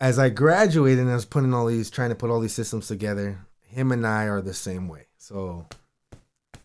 [0.00, 2.88] as I graduated and I was putting all these, trying to put all these systems
[2.88, 5.06] together, him and I are the same way.
[5.18, 5.66] So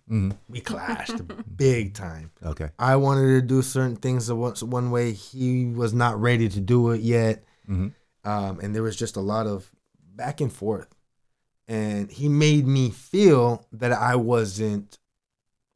[0.07, 1.21] hmm we clashed
[1.57, 2.31] big time.
[2.43, 2.69] Okay.
[2.79, 5.11] I wanted to do certain things the one one way.
[5.13, 7.43] He was not ready to do it yet.
[7.65, 7.87] hmm
[8.23, 9.69] um, and there was just a lot of
[10.15, 10.87] back and forth
[11.67, 14.97] and he made me feel that i wasn't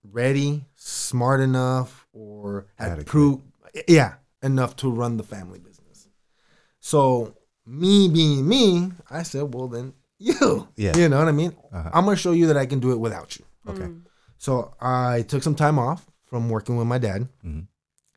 [0.03, 3.05] ready smart enough or had Adequate.
[3.07, 3.43] proved
[3.87, 6.07] yeah enough to run the family business
[6.79, 7.35] so
[7.69, 10.97] me being me i said well then you Yeah.
[10.97, 11.89] you know what i mean Uh-huh.
[11.93, 13.83] i'm gonna show you that i can do it without you Okay.
[13.83, 14.01] Mm.
[14.37, 17.67] so I took some time off from working with my dad, Mhm.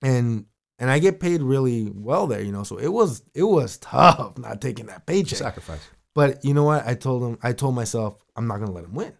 [0.03, 0.47] and
[0.79, 2.62] and I get paid really well there, you know.
[2.65, 5.39] So it was it was tough not taking that paycheck.
[5.39, 5.81] Sacrifice.
[6.15, 6.87] But you know what?
[6.87, 9.12] I told him I told myself I'm not gonna let him win,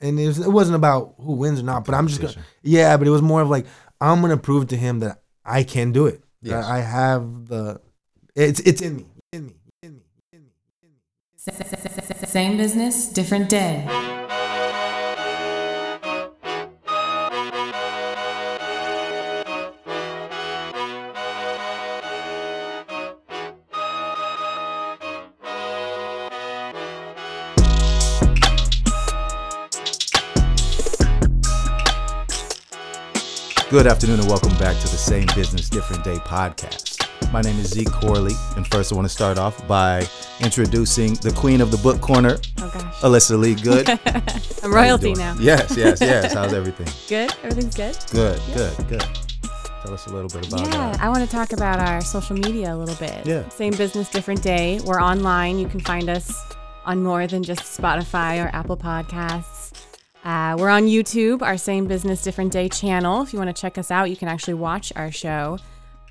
[0.00, 1.84] and it, was, it wasn't about who wins or not.
[1.86, 2.96] But I'm just gonna yeah.
[2.98, 3.66] But it was more of like
[4.00, 6.22] I'm gonna prove to him that I can do it.
[6.42, 6.64] That Yes.
[6.66, 7.80] I have the
[8.34, 10.02] it's it's in me, in me, in me,
[10.32, 10.50] in me,
[10.82, 10.96] in me.
[11.46, 13.84] Same business, different day.
[33.68, 36.93] Good afternoon and welcome back to the Same Business Different Day podcast.
[37.32, 40.06] My name is Zeke Corley, and first I want to start off by
[40.40, 42.94] introducing the queen of the book corner, Oh gosh.
[43.00, 43.88] Alyssa Lee Good.
[44.64, 45.34] I'm royalty now.
[45.40, 46.32] Yes, yes, yes.
[46.32, 46.86] How's everything?
[47.08, 47.34] Good.
[47.42, 47.96] Everything's good.
[48.12, 49.04] Good, good, good.
[49.82, 51.00] Tell us a little bit about Yeah, that.
[51.00, 53.26] I want to talk about our social media a little bit.
[53.26, 53.48] Yeah.
[53.48, 54.80] Same business, different day.
[54.84, 55.58] We're online.
[55.58, 56.32] You can find us
[56.86, 59.72] on more than just Spotify or Apple Podcasts.
[60.24, 63.22] Uh, we're on YouTube, our Same Business, Different Day channel.
[63.22, 65.58] If you want to check us out, you can actually watch our show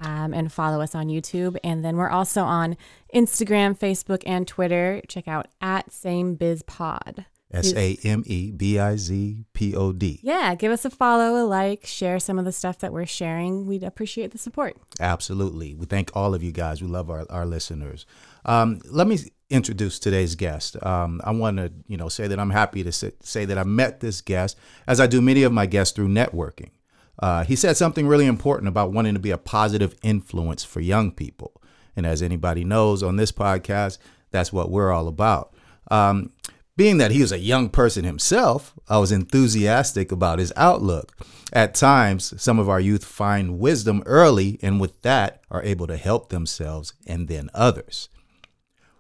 [0.04, 1.58] um, and follow us on YouTube.
[1.64, 2.78] And then we're also on
[3.14, 5.02] Instagram, Facebook, and Twitter.
[5.08, 7.26] Check out at Same Biz Pod.
[7.52, 10.20] S A M E B I Z P O D.
[10.24, 13.68] Yeah, give us a follow, a like, share some of the stuff that we're sharing.
[13.68, 14.76] We'd appreciate the support.
[15.00, 15.76] Absolutely.
[15.76, 16.82] We thank all of you guys.
[16.82, 18.08] We love our, our listeners.
[18.44, 19.20] Um, let me
[19.52, 20.84] introduce today's guest.
[20.84, 23.64] Um, I want to, you know, say that I'm happy to say, say that I
[23.64, 24.58] met this guest,
[24.88, 26.72] as I do many of my guests through networking.
[27.20, 31.12] Uh, he said something really important about wanting to be a positive influence for young
[31.12, 31.62] people.
[31.96, 33.98] And as anybody knows on this podcast,
[34.32, 35.54] that's what we're all about.
[35.92, 36.32] Um,
[36.76, 41.16] being that he was a young person himself, I was enthusiastic about his outlook.
[41.52, 45.98] At times, some of our youth find wisdom early and with that are able to
[45.98, 48.10] help themselves and then others.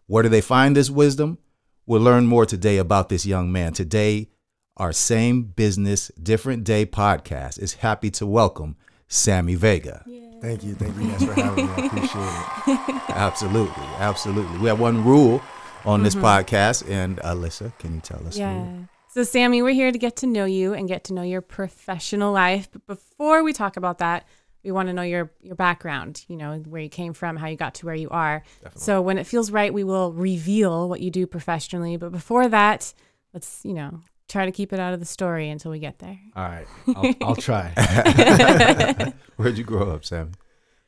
[0.05, 1.39] Where do they find this wisdom?
[1.87, 3.73] We'll learn more today about this young man.
[3.73, 4.29] Today,
[4.77, 8.75] our Same Business, Different Day podcast is happy to welcome
[9.07, 10.03] Sammy Vega.
[10.41, 11.71] Thank you, thank you guys for having me.
[11.77, 13.09] I appreciate it.
[13.09, 14.57] Absolutely, absolutely.
[14.57, 15.41] We have one rule
[15.85, 16.25] on this mm-hmm.
[16.25, 18.35] podcast, and Alyssa, can you tell us?
[18.35, 18.51] the rule?
[18.51, 18.85] Yeah.
[19.09, 22.31] So, Sammy, we're here to get to know you and get to know your professional
[22.31, 22.67] life.
[22.71, 24.27] But before we talk about that,
[24.63, 26.25] we want to know your your background.
[26.27, 28.43] You know where you came from, how you got to where you are.
[28.75, 31.95] So, when it feels right, we will reveal what you do professionally.
[31.95, 32.93] But before that,
[33.33, 33.99] let's you know
[34.33, 36.19] try to keep it out of the story until we get there.
[36.35, 37.71] All right, I'll, I'll try.
[39.37, 40.31] Where'd you grow up, Sam?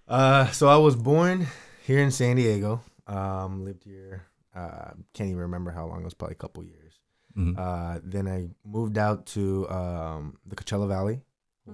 [0.07, 1.47] Uh, so I was born
[1.85, 2.81] here in San Diego.
[3.07, 4.23] Um, lived here.
[4.53, 6.01] Uh, can't even remember how long.
[6.01, 6.99] It was probably a couple years.
[7.37, 7.57] Mhm.
[7.57, 11.21] Uh, then I moved out to um, the Coachella Valley.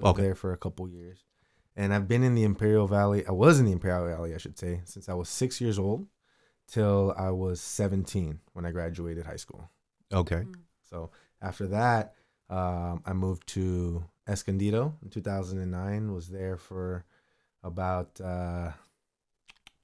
[0.03, 0.21] Okay.
[0.21, 1.23] There for a couple years,
[1.75, 3.25] and I've been in the Imperial Valley.
[3.27, 6.07] I was in the Imperial Valley, I should say, since I was six years old
[6.67, 9.69] till I was seventeen when I graduated high school.
[10.13, 10.43] Okay.
[10.89, 11.11] So
[11.41, 12.15] after that,
[12.49, 16.13] um, I moved to Escondido in 2009.
[16.13, 17.05] Was there for
[17.63, 18.71] about uh,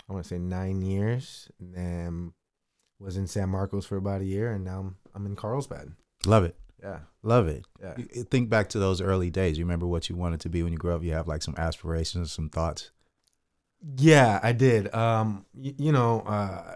[0.10, 2.34] I want to say nine years, and then
[3.00, 5.92] was in San Marcos for about a year, and now I'm, I'm in Carlsbad.
[6.26, 6.56] Love it.
[6.82, 7.66] Yeah, Love it.
[7.82, 7.94] yeah.
[7.98, 9.58] You- you Think back to those early days.
[9.58, 11.04] You remember what you wanted to be when you grew up?
[11.04, 12.92] You have like some aspirations, some thoughts.
[13.98, 14.94] Yeah, I did.
[14.94, 16.76] Um, y- you know, uh,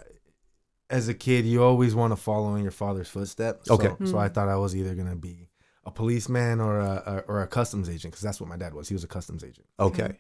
[0.92, 3.68] as a kid, you always want to follow in your father's footsteps.
[3.68, 3.94] So- Okay.
[4.06, 5.50] So, I thought I was either gonna be
[5.86, 8.88] a policeman or a, a or a customs agent because that's what my dad was.
[8.88, 9.66] He was a customs agent.
[9.80, 10.12] Okay.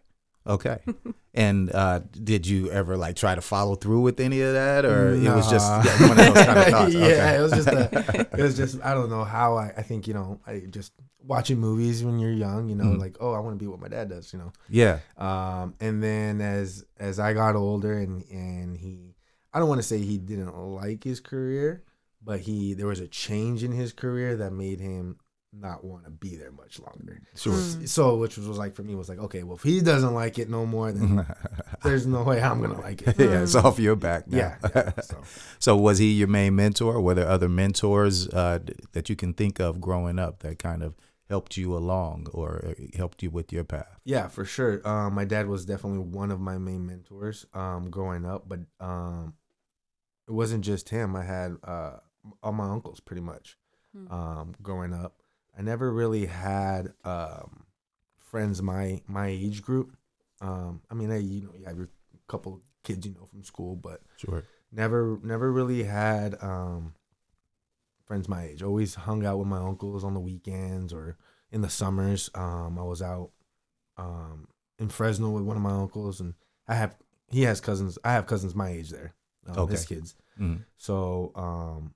[0.48, 0.80] Okay.
[1.36, 5.13] and uh, did you ever like try to follow through with any of that, or
[5.13, 6.94] it was just yeah, one of those kind of thoughts?
[6.95, 7.36] yeah, Okay.
[7.38, 10.16] it was just a, it was just I don't know how I I think you
[10.16, 10.94] know I just
[11.24, 13.00] watching movies when you're young, you know, Mhm.
[13.00, 14.51] like oh I want to be what my dad does, you know.
[14.68, 14.98] yeah.
[15.16, 19.11] Um, and then as as I got older and and he,
[19.53, 21.83] I don't want to say he didn't like his career,
[22.24, 25.18] but he there was a change in his career that made him
[25.53, 27.21] not want to be there much longer.
[27.36, 27.53] Sure.
[27.86, 30.39] So, which was, was like for me was like, okay, well, if he doesn't like
[30.39, 31.25] it no more, then
[31.83, 33.15] there's no way I'm gonna like it.
[33.19, 34.38] yeah, it's off your back now.
[34.38, 34.56] Yeah.
[34.75, 35.21] yeah, so.
[35.59, 37.01] So was he your main mentor?
[37.01, 38.59] Were there other mentors uh,
[38.94, 40.95] that you can think of growing up that kind of
[41.30, 44.00] helped you along or uh, helped you with your path?
[44.06, 44.86] Yeah, for sure.
[44.88, 49.33] Um, my dad was definitely one of my main mentors um, growing up, but um,
[50.31, 51.13] it wasn't just him.
[51.16, 51.98] I had uh,
[52.42, 53.57] all my uncles pretty much
[54.10, 55.22] um, growing up.
[55.57, 57.66] I never really had um,
[58.18, 59.98] friends my my age group.
[60.39, 61.89] Um, I mean, I, you know, you have your
[62.30, 64.44] couple kids you know from school, but Sure.
[64.72, 66.94] never never really had um
[68.06, 71.18] friends my age always hung out with my uncles on the weekends or
[71.51, 73.31] in the summers um i was out
[73.98, 74.48] um
[74.80, 76.33] in fresno with one of my uncles and
[76.68, 76.95] i have
[77.30, 79.13] he has cousins i have cousins my age there
[79.48, 79.96] um, his Okay.
[79.96, 80.64] kids Mhm.
[80.78, 81.94] so um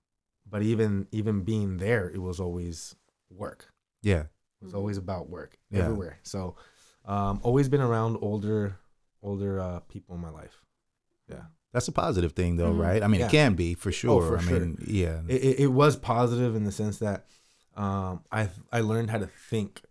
[0.50, 2.96] but even even being there it was always
[3.30, 3.72] work
[4.02, 4.24] Yeah.
[4.62, 5.84] it was always about work Yeah.
[5.84, 6.56] everywhere so
[7.06, 8.78] um always been around older
[9.22, 10.64] older uh people in my life
[11.30, 12.80] yeah That's a positive thing, though, Mhm.
[12.80, 13.04] right?
[13.04, 13.28] I mean, Yeah.
[13.28, 14.12] it can be for sure.
[14.24, 14.60] Oh, for I sure.
[14.62, 15.22] mean, yeah.
[15.28, 17.28] it, it, it was positive in the sense that
[17.76, 19.82] um, I I learned how to think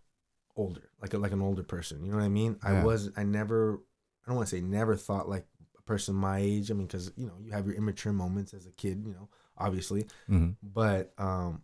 [0.55, 2.03] older, like a, like an older person.
[2.03, 2.57] You know what I mean?
[2.63, 2.81] Yeah.
[2.81, 3.83] I was I never
[4.23, 5.54] I don't want to say never thought like a
[5.85, 6.71] person my age.
[6.71, 9.03] I mean, because you know you have your immature moments as a kid.
[9.05, 10.55] You know, obviously, Mhm.
[10.61, 11.61] but um,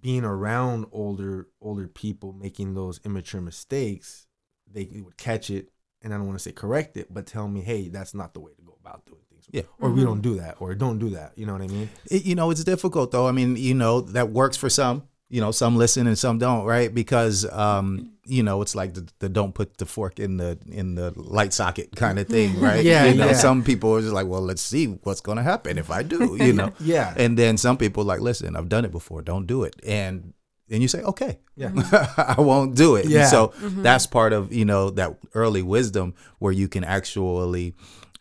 [0.00, 4.26] being around older older people making those immature mistakes,
[4.70, 7.60] they would catch it, and I don't want to say correct it, but tell me,
[7.60, 9.46] hey, that's not the way to go about doing things.
[9.50, 9.62] Yeah.
[9.78, 10.04] Or we Mhm.
[10.04, 11.36] don't do that, or don't do that.
[11.36, 11.90] You know what I mean?
[12.10, 13.26] It, you know, it's difficult though.
[13.28, 15.08] I mean, you know, that works for some.
[15.32, 16.92] You know, some listen and some don't, right?
[16.94, 20.94] Because um, you know, it's like the, the don't put the fork in the in
[20.94, 22.84] the light socket kind of thing, right?
[22.84, 23.32] Yeah, You know, yeah.
[23.32, 26.52] some people are just like, well, let's see what's gonna happen if I do, you
[26.52, 26.72] know.
[26.78, 27.14] Yeah.
[27.16, 29.74] And then some people like, listen, I've done it before, don't do it.
[29.86, 30.34] And
[30.68, 31.70] then you say, okay, Yeah.
[32.36, 33.06] I won't do it.
[33.06, 33.26] Yeah.
[33.26, 37.74] So that's part of, you know, that early wisdom where you can actually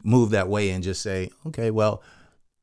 [0.04, 2.02] move that way and just say, okay, well,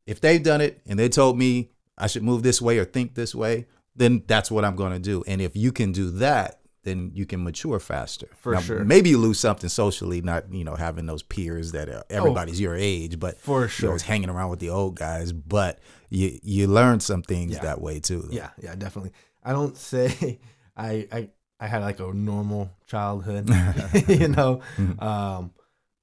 [0.07, 3.15] if they've done it and they told me I should move this way or think
[3.15, 3.67] this way,
[3.99, 5.23] then that's what I'm going to do.
[5.27, 8.29] And if you can do that, then you can mature faster.
[8.39, 8.85] For sure.
[8.85, 12.77] Maybe you lose something socially, not you know having those peers that are, everybody's your
[12.77, 13.99] age, but For you know, sure.
[13.99, 15.33] hanging around with the old guys.
[15.33, 17.63] But you you learn some things Yeah.
[17.63, 18.29] that way too.
[18.31, 19.13] Yeah, yeah, definitely.
[19.45, 20.39] I don't say
[20.77, 21.29] I I
[21.61, 23.51] I had like a normal childhood,
[24.09, 25.03] you know, Mhm.
[25.03, 25.51] um,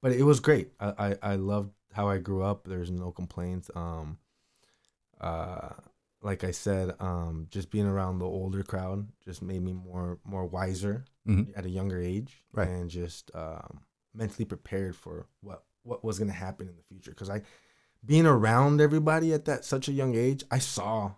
[0.02, 0.68] but it was great.
[0.78, 0.92] I,
[1.22, 2.68] I I loved how I grew up.
[2.68, 3.70] There's no complaints.
[3.74, 4.18] Um,
[5.20, 5.70] uh,
[6.22, 10.46] like I said, um, just being around the older crowd just made me more more
[10.46, 11.56] wiser Mhm.
[11.56, 12.68] at a younger age, Right.
[12.68, 13.80] and just um,
[14.14, 17.10] mentally prepared for what what was going to happen in the future.
[17.12, 17.42] Because I,
[18.04, 21.14] being around everybody at that such a young age, I saw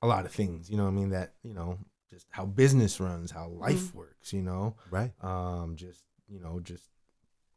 [0.00, 0.70] a lot of things.
[0.70, 1.78] You know, what I mean that you know
[2.08, 4.32] just how business runs, how life works.
[4.32, 5.12] You know, Right.
[5.22, 6.88] um, just you know just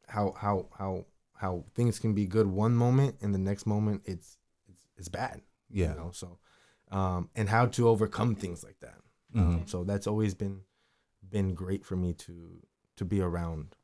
[0.07, 4.37] how how how how things can be good one moment and the next moment it's
[4.67, 5.41] it's it's bad.
[5.69, 5.91] Yeah.
[5.91, 6.39] You know, so
[6.91, 8.99] um, and how to overcome things like that.
[9.35, 9.39] Mhm.
[9.39, 10.61] Um, so that's always been
[11.29, 12.61] been great for me to
[12.95, 13.75] to be around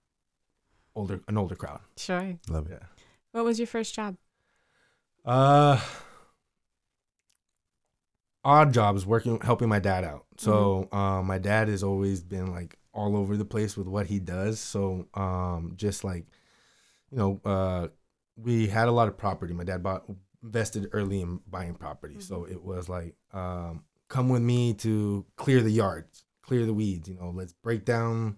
[0.96, 1.82] older an older crowd.
[1.98, 2.38] Sure.
[2.50, 2.80] Love it.
[2.82, 2.88] Yeah.
[3.32, 4.16] What was your first job?
[5.26, 5.80] Uh
[8.46, 10.26] odd jobs working helping my dad out.
[10.38, 14.20] So um my dad has always been like all over the place with what he
[14.20, 14.60] does.
[14.60, 16.26] So um just like
[17.12, 17.88] you know, uh
[18.36, 19.54] we had a lot of property.
[19.54, 20.06] My dad bought
[20.44, 22.20] invested early in buying property.
[22.20, 27.08] So it was like um come with me to clear the yards, clear the weeds,
[27.10, 28.38] you know, let's break down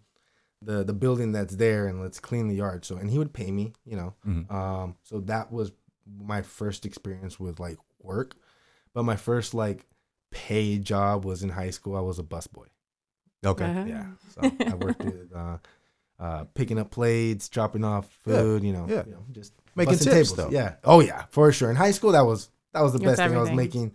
[0.62, 2.86] the the building that's there and let's clean the yard.
[2.86, 4.14] So and he would pay me, you know.
[4.26, 4.52] Mhm.
[4.52, 5.72] Um, so that was
[6.06, 8.36] my first experience with like work.
[8.94, 9.86] But my first like
[10.32, 11.96] paid job was in high school.
[11.96, 12.68] I was a busboy.
[13.46, 13.66] Okay.
[13.66, 13.86] Uh-huh.
[13.88, 14.06] Yeah.
[14.34, 15.58] So I worked with uh,
[16.20, 18.64] uh, picking up plates, dropping off food.
[18.64, 19.04] You know, yeah.
[19.06, 20.50] you know, just Making busting tips, though.
[20.50, 20.76] Yeah.
[20.84, 21.70] Oh yeah, for sure.
[21.70, 23.38] In high school, that was that was the That's best thing.
[23.38, 23.94] I was making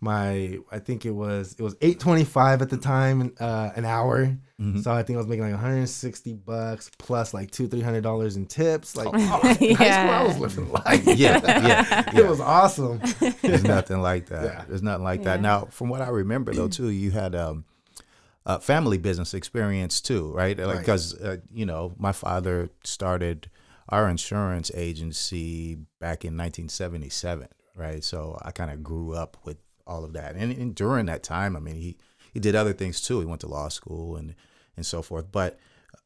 [0.00, 3.84] my I think it was it was eight twenty five at the time uh, an
[3.84, 4.36] hour.
[4.60, 4.82] Mhm.
[4.82, 8.36] So I think I was making like 160 bucks plus like two three hundred dollars
[8.36, 8.96] in tips.
[8.96, 11.06] Like Oh, oh, in high school, I was living life.
[11.06, 13.00] Yeah, yeah, it was awesome.
[13.42, 14.44] There's nothing like that.
[14.44, 14.64] Yeah.
[14.68, 15.24] There's nothing like Yeah.
[15.36, 15.40] that.
[15.42, 17.64] Now, from what I remember though, too, you had um,
[18.44, 20.56] a family business experience too, right?
[20.58, 20.78] Like Right.
[20.78, 23.50] because uh, you know, my father started
[23.88, 28.02] our insurance agency back in 1977, right?
[28.02, 31.56] So I kind of grew up with all of that, and, and during that time,
[31.56, 31.96] I mean, he
[32.32, 33.20] he did other things too.
[33.20, 34.34] He went to law school and
[34.76, 35.58] and so forth, but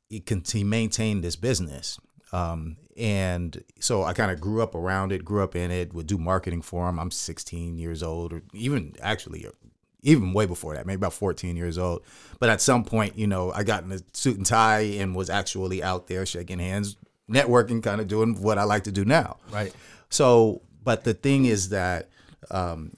[0.08, 1.98] he, con- he maintained this business.
[2.32, 6.06] Um, and so I kind of grew up around it, grew up in it, would
[6.06, 7.00] do marketing for him.
[7.00, 9.46] I'm 16 years old, or even actually
[10.02, 12.02] even way before that, maybe about 14 years old.
[12.38, 15.30] But at some point, you know, I got in a suit and tie and was
[15.30, 16.96] actually out there shaking hands,
[17.30, 19.38] networking, kind of doing what I like to do now.
[19.50, 19.72] Right.
[20.08, 22.08] So, but the thing is that
[22.50, 22.92] um,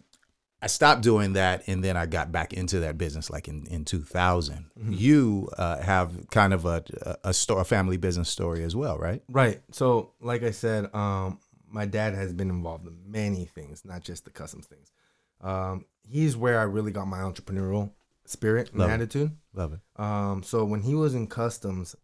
[0.61, 3.85] I stopped doing that, and then I got back into that business like in in
[3.85, 4.67] 2000.
[4.89, 8.97] You uh, have kind of a a, a, sto- a family business story as well,
[8.99, 9.23] right?
[9.29, 9.61] Right.
[9.73, 14.25] So, like I said, um, my dad has been involved in many things, not just
[14.25, 14.93] the customs things.
[15.41, 17.91] Um, he's where I really got my entrepreneurial
[18.25, 18.95] spirit and Love it.
[18.95, 19.37] attitude.
[19.55, 19.81] Love it.
[20.01, 21.97] Um, so when he was in customs,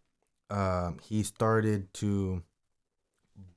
[0.51, 2.43] um, he started to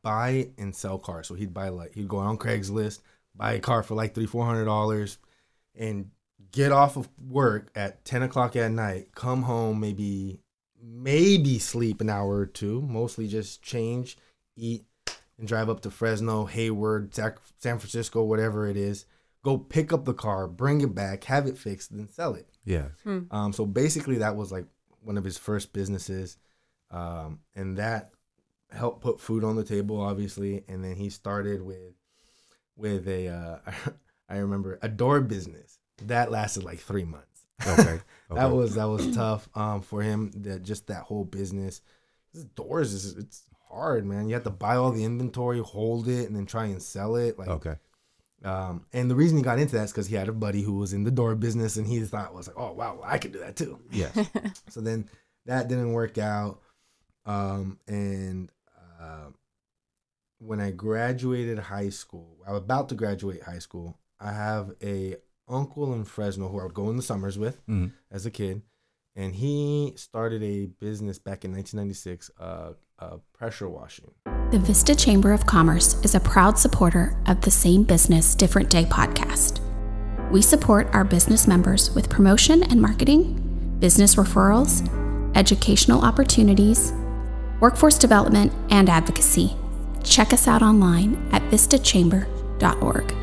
[0.01, 1.27] buy and sell cars.
[1.27, 2.99] So he'd buy like he'd go on Craigslist,
[3.35, 5.17] buy a car for like three, four hundred dollars,
[5.75, 6.11] and
[6.51, 10.39] get off of work at ten o'clock at night, come home, maybe
[10.83, 14.17] maybe sleep an hour or two, mostly just change,
[14.55, 14.83] eat,
[15.37, 19.05] and drive up to Fresno, Hayward, Sac- San Francisco, whatever it is.
[19.43, 22.47] Go pick up the car, bring it back, have it fixed, then sell it.
[22.63, 22.89] Yeah.
[23.31, 24.65] Um, so basically, that was like
[25.03, 26.37] one of his first businesses,
[26.91, 28.11] um, and that
[28.71, 30.63] helped put food on the table, obviously.
[30.67, 31.93] And then he started with
[32.75, 33.57] with a uh,
[34.29, 37.27] I remember a door business that lasted like three months.
[37.65, 37.99] Okay.
[38.33, 40.31] That was that was tough um, for him.
[40.43, 41.81] That just that whole business.
[42.33, 44.29] This doors is it's hard, man.
[44.29, 47.37] You have to buy all the inventory, hold it, and then try and sell it.
[47.37, 47.75] Like Okay.
[48.45, 50.75] um, and the reason he got into that is because he had a buddy who
[50.77, 53.39] was in the door business, and he thought was like, "Oh wow, I could do
[53.39, 54.17] that too." Yes.
[54.69, 55.09] So then
[55.45, 56.61] that didn't work out,
[57.25, 58.51] um, and
[58.99, 59.29] uh,
[60.39, 63.97] when I graduated high school, I was about to graduate high school.
[64.19, 65.15] I have a
[65.47, 67.91] uncle in Fresno who I would go in the summers with Mhm.
[68.09, 68.61] as a kid,
[69.15, 74.11] and he started a business back in 1996, uh, uh, pressure washing.
[74.51, 78.85] The Vista Chamber of Commerce is a proud supporter of the Same Business, Different Day
[78.85, 79.59] podcast.
[80.31, 84.81] We support our business members with promotion and marketing, business referrals,
[85.35, 86.93] educational opportunities,
[87.61, 89.55] workforce development, and advocacy.
[90.03, 93.15] Check us out online at vistachamber.org.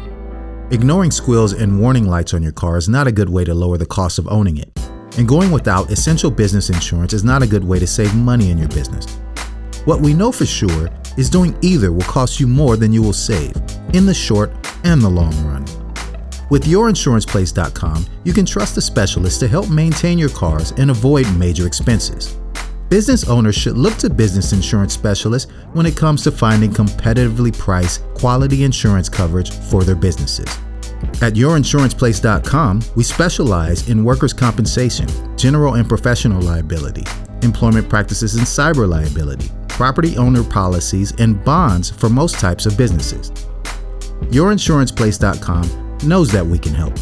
[0.70, 3.76] Ignoring squeals and warning lights on your car is not a good way to lower
[3.76, 4.70] the cost of owning it.
[5.18, 8.58] And going without essential business insurance is not a good way to save money in
[8.58, 9.06] your business.
[9.84, 13.12] What we know for sure is doing either will cost you more than you will
[13.12, 13.56] save
[13.94, 14.52] in the short
[14.84, 15.64] and the long run.
[16.50, 21.66] With yourinsuranceplace.com, you can trust a specialist to help maintain your cars and avoid major
[21.66, 22.36] expenses.
[22.88, 28.02] Business owners should look to business insurance specialists when it comes to finding competitively priced,
[28.14, 30.48] quality insurance coverage for their businesses.
[31.20, 37.04] At yourinsuranceplace.com, we specialize in workers' compensation, general and professional liability,
[37.42, 43.30] employment practices and cyber liability, property owner policies, and bonds for most types of businesses.
[44.30, 46.94] Yourinsuranceplace.com knows that we can help.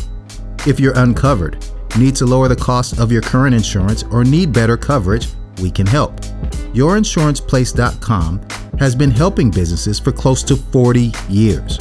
[0.66, 1.64] If you're uncovered,
[1.96, 5.28] need to lower the cost of your current insurance, or need better coverage,
[5.60, 6.16] we can help.
[6.74, 8.46] Yourinsuranceplace.com
[8.78, 11.78] has been helping businesses for close to 40 years.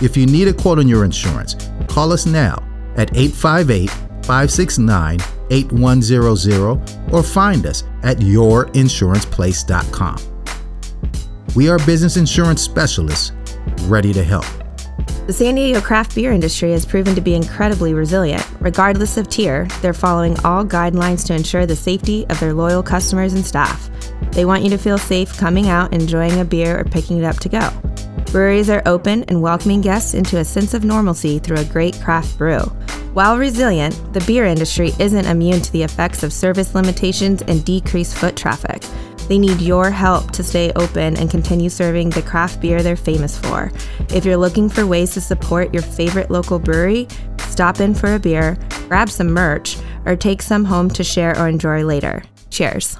[0.00, 1.56] If you need a quote on your insurance,
[1.88, 2.56] call us now
[2.96, 3.90] at 858
[4.24, 5.18] 569
[5.50, 10.16] 8100 or find us at yourinsuranceplace.com.
[11.54, 13.32] We are business insurance specialists
[13.82, 14.61] ready to help.
[15.24, 18.44] The San Diego craft beer industry has proven to be incredibly resilient.
[18.58, 23.32] Regardless of tier, they're following all guidelines to ensure the safety of their loyal customers
[23.32, 23.88] and staff.
[24.32, 27.36] They want you to feel safe coming out, enjoying a beer, or picking it up
[27.36, 27.70] to go.
[28.32, 32.36] Breweries are open and welcoming guests into a sense of normalcy through a great craft
[32.36, 32.58] brew.
[33.14, 38.16] While resilient, the beer industry isn't immune to the effects of service limitations and decreased
[38.16, 38.82] foot traffic.
[39.32, 43.38] They need your help to stay open and continue serving the craft beer they're famous
[43.38, 43.72] for.
[44.10, 47.08] If you're looking for ways to support your favorite local brewery,
[47.38, 48.58] stop in for a beer,
[48.88, 52.22] grab some merch, or take some home to share or enjoy later.
[52.50, 52.98] Cheers.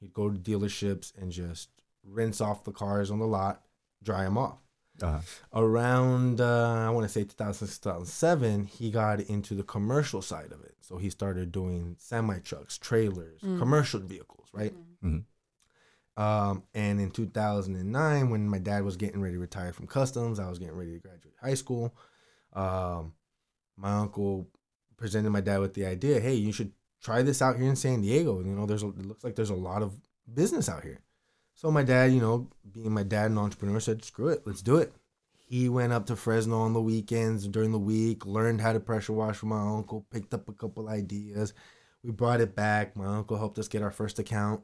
[0.00, 1.68] He'd go to dealerships and just
[2.02, 3.62] rinse off the cars on the lot,
[4.02, 4.58] dry them off.
[5.00, 5.20] Uh-huh.
[5.54, 10.64] Around, uh, I want to say 2006, 2007, he got into the commercial side of
[10.64, 10.74] it.
[10.80, 14.74] So he started doing semi trucks, trailers, commercial vehicles, right?
[15.04, 15.22] Mhm.
[16.16, 20.48] Um, and in 2009, when my dad was getting ready to retire from customs, I
[20.48, 21.94] was getting ready to graduate high school.
[22.52, 23.14] Um,
[23.76, 24.48] my uncle
[24.96, 28.02] presented my dad with the idea, "Hey, you should try this out here in San
[28.02, 28.40] Diego.
[28.40, 29.94] You know, there's a, it looks like there's a lot of
[30.32, 31.00] business out here."
[31.54, 34.76] So my dad, you know, being my dad an entrepreneur, said, "Screw it, let's do
[34.76, 34.92] it."
[35.34, 39.12] He went up to Fresno on the weekends during the week, learned how to pressure
[39.12, 41.52] wash from my uncle, picked up a couple ideas.
[42.02, 42.96] We brought it back.
[42.96, 44.62] My uncle helped us get our first account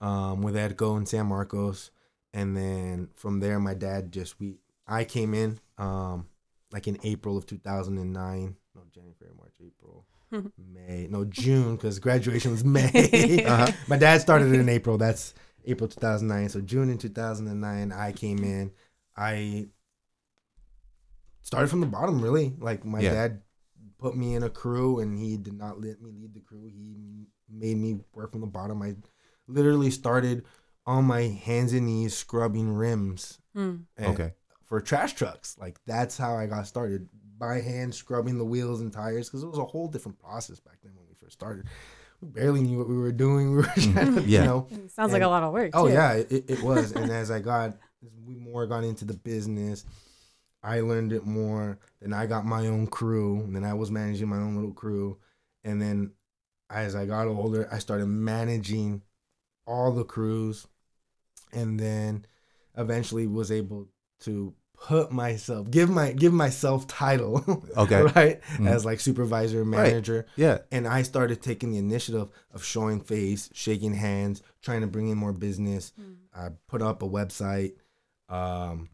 [0.00, 1.90] um, with Edco and San Marcos,
[2.32, 6.26] and then from there, my dad just we I came in um,
[6.72, 10.04] like in April of 2009, no January, March, April,
[10.58, 13.44] May, no June because graduation was May.
[13.46, 13.72] Uh-huh.
[13.88, 14.96] My dad started in April.
[14.98, 16.48] That's April 2009.
[16.48, 18.70] So June in 2009, I came in.
[19.16, 19.68] I
[21.42, 22.54] started from the bottom, really.
[22.58, 23.12] Like my Yeah.
[23.12, 23.42] dad
[23.98, 26.66] put me in a crew, and he did not let me lead the crew.
[26.66, 28.80] He made me work from the bottom.
[28.82, 28.96] I
[29.52, 30.44] literally started
[30.86, 33.38] on my hands and knees scrubbing rims.
[33.54, 33.76] Hmm.
[33.96, 34.34] And- Okay.
[34.62, 38.92] For trash trucks, like that's how I got started by hand scrubbing the wheels and
[38.92, 41.66] tires because it was a whole different process back then when we first started.
[42.20, 43.50] We barely knew what we were doing.
[43.50, 43.92] We were mm-hmm.
[43.92, 44.40] trying to, Yeah.
[44.42, 45.70] you know, Sounds like a lot of work.
[45.74, 45.94] Oh too.
[45.94, 46.92] yeah, it, it was.
[46.92, 47.70] and as I got,
[48.04, 49.84] as we more got into the business,
[50.62, 51.78] I learned it more.
[52.00, 53.40] Then I got my own crew.
[53.40, 55.18] And then I was managing my own little crew.
[55.64, 56.12] And then
[56.68, 59.02] as I got older, I started managing
[59.70, 60.66] all the crews.
[61.52, 62.26] And then
[62.76, 63.88] eventually was able
[64.20, 64.54] to
[64.86, 67.64] put myself, give my give myself title.
[67.76, 68.02] Okay.
[68.02, 68.40] right?
[68.56, 68.66] Mhm.
[68.68, 70.58] As like supervisor, manager Yeah.
[70.72, 75.18] and I started taking the initiative of showing face, shaking hands, trying to bring in
[75.18, 75.92] more business.
[76.34, 77.72] I put up a website.
[78.28, 78.88] Um,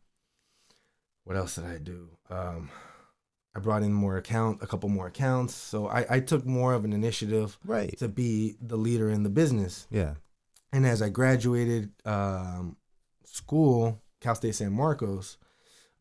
[1.25, 2.09] what else did I do?
[2.31, 2.71] Um,
[3.55, 5.55] I brought in more account, a couple more accounts.
[5.55, 7.97] So I, I took more of an initiative Right.
[7.99, 9.87] to be the leader in the business.
[9.91, 10.15] Yeah.
[10.73, 12.77] And as I graduated um,
[13.25, 15.39] school, Cal State San Marcos,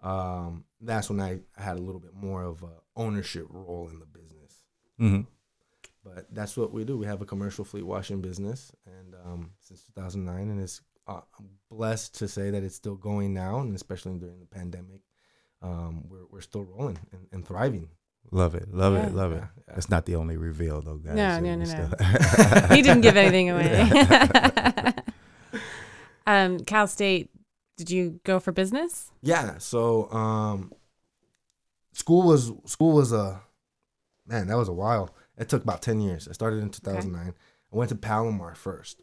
[0.02, 4.06] um, that's when I had a little bit more of a ownership role in the
[4.06, 4.62] business
[4.98, 5.22] hmm
[6.06, 6.98] but that's what we do.
[6.98, 11.50] We have a commercial fleet washing business, and um, since 2009, and it's uh, I'm
[11.70, 15.02] blessed to say that it's still going now, and especially during the pandemic,
[15.64, 17.90] um, we're we're still rolling and, and thriving.
[18.32, 18.74] Love it.
[18.74, 19.06] Love Yeah.
[19.08, 19.14] it.
[19.14, 19.36] Love it.
[19.36, 19.74] Yeah, yeah.
[19.74, 21.16] That's not the only reveal though, guys.
[21.16, 22.76] No, So no, no, no.
[22.76, 24.94] he didn't give anything away.
[26.28, 27.30] um, Cal State.
[27.78, 29.12] Did you go for business?
[29.22, 29.58] Yeah.
[29.58, 30.72] So um,
[31.94, 33.42] school was school was a
[34.26, 34.48] man.
[34.48, 35.14] That was a while.
[35.38, 36.28] It took about 10 years.
[36.30, 37.34] I started in 2009.
[37.74, 39.02] I went to Palomar first,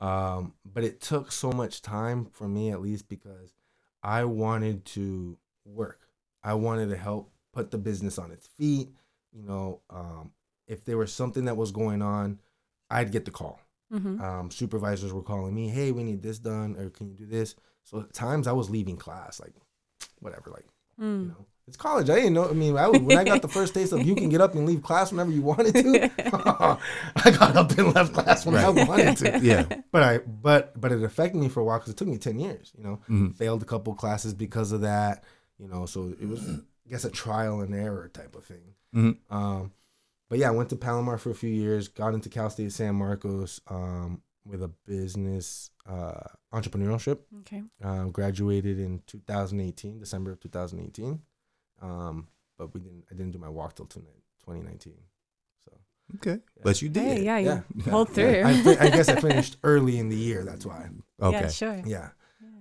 [0.00, 3.52] um, but it took so much time for me, at least, because
[4.02, 6.00] I wanted to work.
[6.42, 8.88] I wanted to help put the business on its feet.
[9.32, 10.32] You know, um,
[10.66, 12.40] if there was something that was going on,
[12.90, 13.60] I'd get the call.
[13.92, 14.20] Mm-hmm.
[14.20, 17.54] Um, supervisors were calling me, "Hey, we need this done, or can you do this?"
[17.84, 19.52] So at times I was leaving class, like
[20.20, 20.66] whatever, like
[20.98, 21.28] you Mm.
[21.28, 22.08] know, it's college.
[22.08, 22.48] I didn't know.
[22.48, 24.64] I mean, I when I got the first taste of you can get up and
[24.66, 26.10] leave class whenever you wanted to,
[27.24, 29.40] I got up and left class when I wanted to.
[29.42, 29.64] yeah.
[29.90, 32.38] But I, but but it affected me for a while because it took me ten
[32.38, 32.72] years.
[32.76, 33.36] You know, Mhm.
[33.36, 35.24] failed a couple classes because of that.
[35.58, 36.40] You know, so it was,
[36.86, 38.74] I guess, a trial and error type of thing.
[38.94, 39.18] Mhm.
[39.30, 39.72] Um,
[40.28, 41.88] but yeah, I went to Palomar for a few years.
[41.88, 46.20] Got into Cal State San Marcos um, with a business uh,
[46.52, 47.20] entrepreneurship.
[47.40, 47.62] Okay.
[47.82, 51.20] Um, graduated in 2018, December of 2018.
[51.82, 53.04] Um, but we didn't.
[53.10, 54.94] I didn't do my walk till 2019.
[55.64, 55.72] So
[56.16, 56.40] Okay.
[56.62, 57.18] But you did.
[57.18, 57.60] Hey, yeah, you Yeah.
[57.90, 58.30] pulled through.
[58.30, 60.44] Yeah, I, fi- I guess I finished early in the year.
[60.44, 60.88] That's why.
[61.22, 61.40] Okay.
[61.42, 61.82] Yeah, sure.
[61.86, 62.08] Yeah.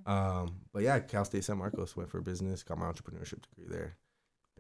[0.06, 2.62] Um, but yeah, Cal State San Marcos went for business.
[2.64, 3.96] Got my entrepreneurship degree there.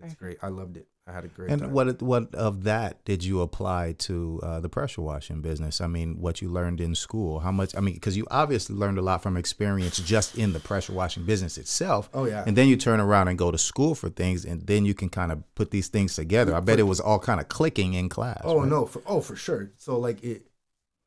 [0.01, 0.38] It's great.
[0.41, 0.88] I loved it.
[1.06, 1.71] I had a great And time.
[1.71, 5.82] what what of that did you apply to uh, the pressure washing business?
[5.82, 7.39] I mean, what you learned in school?
[7.39, 7.75] How much?
[7.75, 11.25] I mean, because you obviously learned a lot from experience just in the pressure washing
[11.25, 12.10] business itself.
[12.13, 12.43] Oh yeah.
[12.47, 15.10] And then you turn around and go to school for things, and then you can
[15.10, 16.56] kind of put these things together.
[16.56, 18.41] I bet it was all kind of clicking in class.
[18.45, 18.69] Oh right?
[18.69, 19.71] no, for oh for sure.
[19.77, 20.47] So like it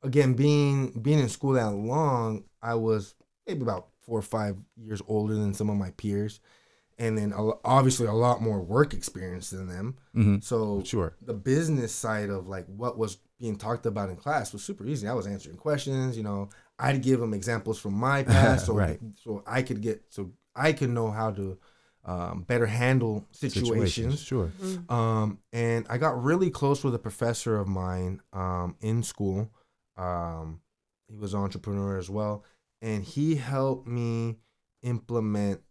[0.03, 3.15] again being being in school that long, I was
[3.47, 6.39] maybe about four or five years older than some of my peers,
[6.99, 9.97] and then a obviously a lot more work experience than them.
[10.15, 10.43] Mhm.
[10.43, 11.15] So Sure.
[11.21, 15.07] the business side of like what was being talked about in class was super easy.
[15.07, 16.17] I was answering questions.
[16.17, 18.99] You know, I'd give them examples from my past, so Right.
[19.23, 21.59] so I could get so I could know how to
[22.07, 24.21] um, better handle situations.
[24.21, 24.53] Sure.
[24.89, 29.51] Um, and I got really close with a professor of mine um, in school.
[29.97, 30.61] Um,
[31.09, 32.45] he was an entrepreneur as well,
[32.81, 34.39] and he helped me
[34.83, 35.63] implement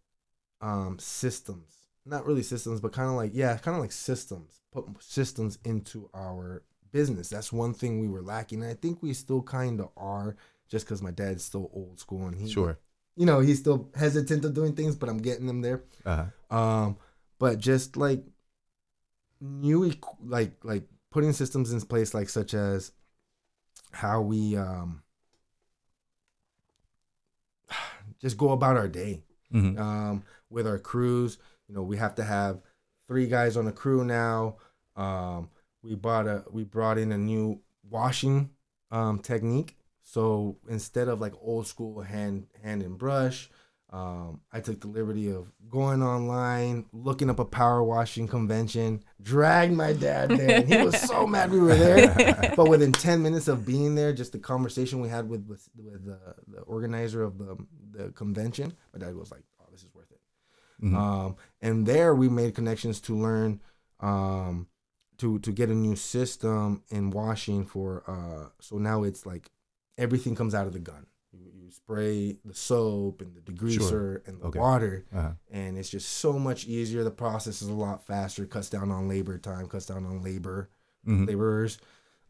[0.60, 1.72] um, systems.
[2.04, 4.60] Not really systems, but kind of like yeah, kind of like systems.
[4.72, 7.28] Put systems into our business.
[7.28, 10.36] That's one thing we were lacking, and I think we still kind of are.
[10.68, 12.76] Just because my dad's still old school and he, Sure.
[13.14, 15.84] you know, he's still hesitant of doing things, but I'm getting them there.
[16.04, 16.56] Uh-huh.
[16.56, 16.96] Um,
[17.38, 18.24] but just like
[19.40, 19.92] new,
[20.24, 22.90] like like putting systems in place, like such as
[23.92, 25.02] how we um
[28.20, 29.22] just go about our day
[29.54, 29.78] Mhm.
[29.78, 31.38] um, with our crews.
[31.68, 32.60] You know, we have to have
[33.08, 34.56] three guys on a crew now.
[34.96, 35.50] Um,
[35.82, 38.50] we bought a we brought in a new washing
[38.90, 39.76] um, technique.
[40.02, 43.50] So instead of like old school hand hand and brush,
[43.90, 49.74] um, I took the liberty of going online, looking up a power washing convention, dragged
[49.74, 52.52] my dad there, and he was so mad we were there.
[52.56, 56.04] but within ten minutes of being there, just the conversation we had with with, with
[56.04, 57.56] the, the organizer of the
[57.92, 60.10] the convention, my dad was like, "Oh, this is worth
[60.78, 60.94] it." Mhm.
[60.94, 63.60] Um, and there we made connections to learn
[64.00, 64.66] um,
[65.18, 68.02] to to get a new system in washing for.
[68.06, 69.50] Uh, so now it's like
[69.96, 71.06] everything comes out of the gun.
[71.32, 74.58] You, you spray the soap and the degreaser and the Okay.
[74.58, 75.32] water, Uh-huh.
[75.50, 77.02] and it's just so much easier.
[77.04, 80.68] The process is a lot faster, cuts down on labor time, cuts down on labor
[81.06, 81.26] Mhm.
[81.26, 81.78] laborers,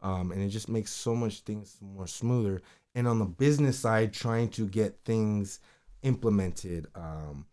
[0.03, 2.63] um, and it just makes so much things more smoother.
[2.95, 5.59] And on the business side, trying to get things
[6.03, 7.47] implemented, um,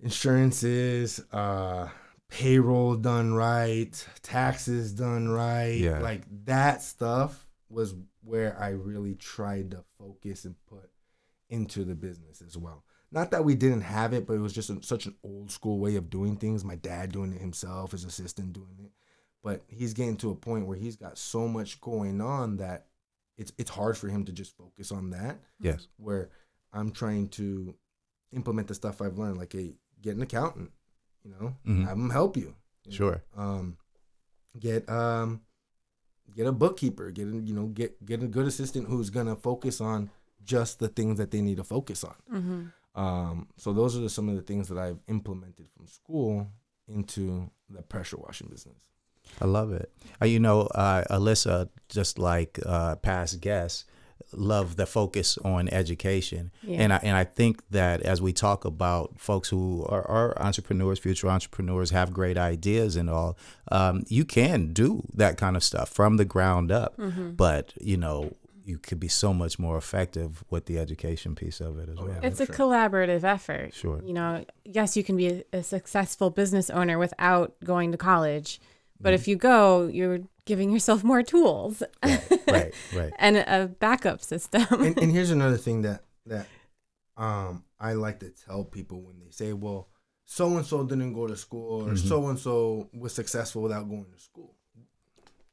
[0.00, 1.88] insurances, uh,
[2.28, 6.00] payroll done right, taxes done right, Yeah.
[6.00, 10.90] like that stuff was where I really tried to focus and put
[11.48, 12.84] into the business as well.
[13.12, 15.78] Not that we didn't have it, but it was just a, such an old school
[15.78, 16.64] way of doing things.
[16.64, 18.90] My dad doing it himself, his assistant doing it,
[19.44, 22.86] but he's getting to a point where he's got so much going on that
[23.38, 25.38] it's it's hard for him to just focus on that.
[25.60, 25.86] Yes.
[25.98, 26.30] Where
[26.72, 27.76] I'm trying to
[28.32, 30.70] implement the stuff I've learned, like a get an accountant,
[31.24, 31.84] you know, Mhm.
[31.86, 32.54] have them help you.
[32.84, 33.22] you know, Sure.
[33.36, 33.76] um,
[34.58, 35.40] get um,
[36.34, 37.10] get a bookkeeper.
[37.10, 40.10] Get a, you know get get a good assistant who's gonna focus on
[40.44, 42.14] just the things that they need to focus on.
[42.28, 46.46] hmm Um, so those are some of the things that I've implemented from school
[46.88, 48.76] into the pressure washing business.
[49.40, 49.92] I love it.
[50.22, 53.84] Uh, you know, uh, Alyssa, just like uh, past guests,
[54.32, 56.80] love the focus on education, Yeah.
[56.82, 60.98] and I and I think that as we talk about folks who are, are entrepreneurs,
[60.98, 63.36] future entrepreneurs, have great ideas and all,
[63.70, 66.96] um, you can do that kind of stuff from the ground up.
[66.96, 67.30] Mm-hmm.
[67.32, 71.78] But you know, you could be so much more effective with the education piece of
[71.78, 72.18] it as Oh, well.
[72.22, 72.54] It's a Sure.
[72.56, 73.72] collaborative effort.
[73.74, 74.02] Sure.
[74.04, 78.60] You know, yes, you can be a, a successful business owner without going to college,
[79.00, 83.12] but if you go, you're giving yourself more tools right, right.
[83.18, 84.64] and a backup system.
[84.70, 86.46] and, and here's another thing that that
[87.18, 89.88] um I like to tell people when they say, "Well,
[90.24, 94.06] so and so didn't go to school, or so and so was successful without going
[94.10, 94.54] to school."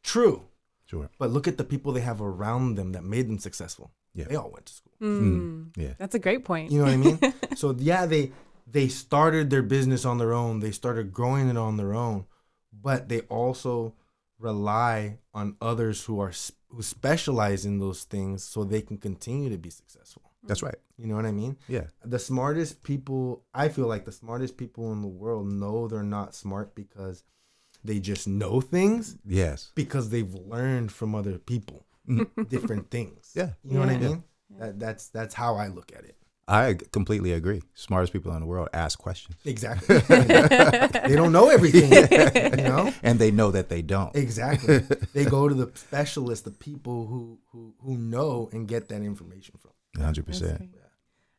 [0.03, 0.43] True,
[0.85, 1.09] Sure.
[1.17, 3.91] but look at the people they have around them that made them successful.
[4.13, 4.25] Yeah.
[4.29, 4.93] They all went to school.
[5.01, 5.93] Mm, Yeah.
[5.97, 6.71] That's a great point.
[6.71, 7.19] You know what I mean?
[7.55, 8.31] so yeah, they
[8.67, 10.59] they started their business on their own.
[10.59, 12.25] They started growing it on their own,
[12.71, 13.95] but they also
[14.43, 16.33] rely on others who are
[16.69, 20.23] who specialize in those things so they can continue to be successful.
[20.45, 20.75] That's right.
[20.97, 21.57] You know what I mean?
[21.69, 21.85] Yeah.
[22.03, 26.35] The smartest people, I feel like the smartest people in the world know they're not
[26.35, 27.23] smart because
[27.83, 29.71] they just know things Yes.
[29.75, 31.85] because they've learned from other people
[32.49, 33.31] different things.
[33.35, 33.51] Yeah.
[33.63, 34.07] You know what I Yeah.
[34.09, 34.23] mean?
[34.59, 36.17] That, that's that's how I look at it.
[36.47, 37.61] I completely agree.
[37.73, 39.37] Smartest people in the world ask questions.
[39.45, 39.97] Exactly.
[40.09, 42.93] they don't know everything, you know?
[43.03, 44.13] and they know that they don't.
[44.15, 44.79] Exactly.
[45.13, 49.55] They go to the specialists, the people who who who know and get that information
[49.61, 49.71] from.
[50.03, 50.57] hundred That's percent.
[50.57, 50.69] great.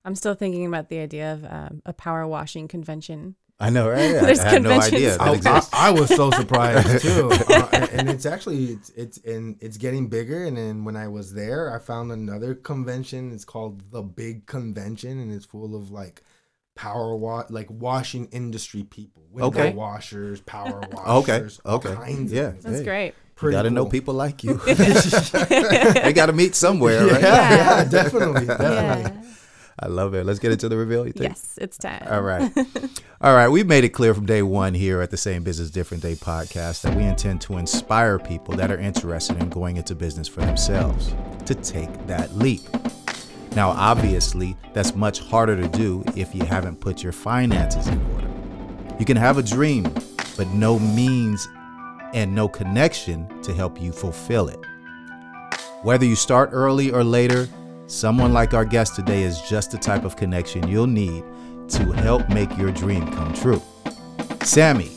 [0.06, 3.36] I'm still thinking about the idea of um, a power washing convention.
[3.60, 4.12] I know, right?
[4.20, 5.88] There's I had no idea I, I.
[5.88, 10.08] I was so surprised too, uh, and, and it's actually it's it's and it's getting
[10.08, 10.44] bigger.
[10.44, 13.32] And then when I was there, I found another convention.
[13.32, 16.22] It's called the Big Convention, and it's full of like
[16.74, 19.72] power wash, like washing industry people, window Okay.
[19.72, 21.94] washers, power washers, all okay.
[21.94, 22.48] kinds Yeah.
[22.48, 22.62] of.
[22.62, 22.84] That's Hey.
[22.84, 23.14] great.
[23.42, 24.54] You got to know people like you.
[24.58, 27.22] they got to meet somewhere, Yeah, right?
[27.22, 29.12] yeah, definitely, definitely.
[29.22, 29.22] Yeah.
[29.78, 30.24] I love it.
[30.24, 31.06] Let's get into the reveal.
[31.06, 31.30] You think?
[31.30, 32.06] yes, it's time.
[32.08, 32.50] All right.
[33.20, 33.48] All right.
[33.48, 36.82] We've made it clear from day one here at the Same Business Different Day podcast
[36.82, 41.14] that we intend to inspire people that are interested in going into business for themselves
[41.46, 42.62] to take that leap.
[43.56, 48.28] Now, obviously, that's much harder to do if you haven't put your finances in order.
[48.98, 49.84] You can have a dream,
[50.36, 51.48] but no means
[52.14, 54.58] and no connection to help you fulfill it.
[55.82, 57.48] Whether you start early or later,
[57.86, 61.24] someone like our guest today is just the type of connection you'll need
[61.68, 63.60] to help make your dream come true.
[64.42, 64.90] Sammy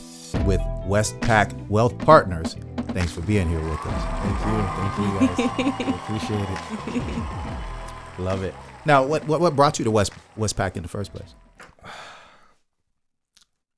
[0.44, 2.56] with Westpac Wealth Partners,
[2.88, 4.04] thanks for being here with us.
[4.22, 5.86] Thank you, thank you guys.
[5.88, 6.48] I appreciate
[6.98, 8.18] it.
[8.22, 8.54] Love it.
[8.84, 11.34] Now, what what, what brought you to West Westpac in the first place?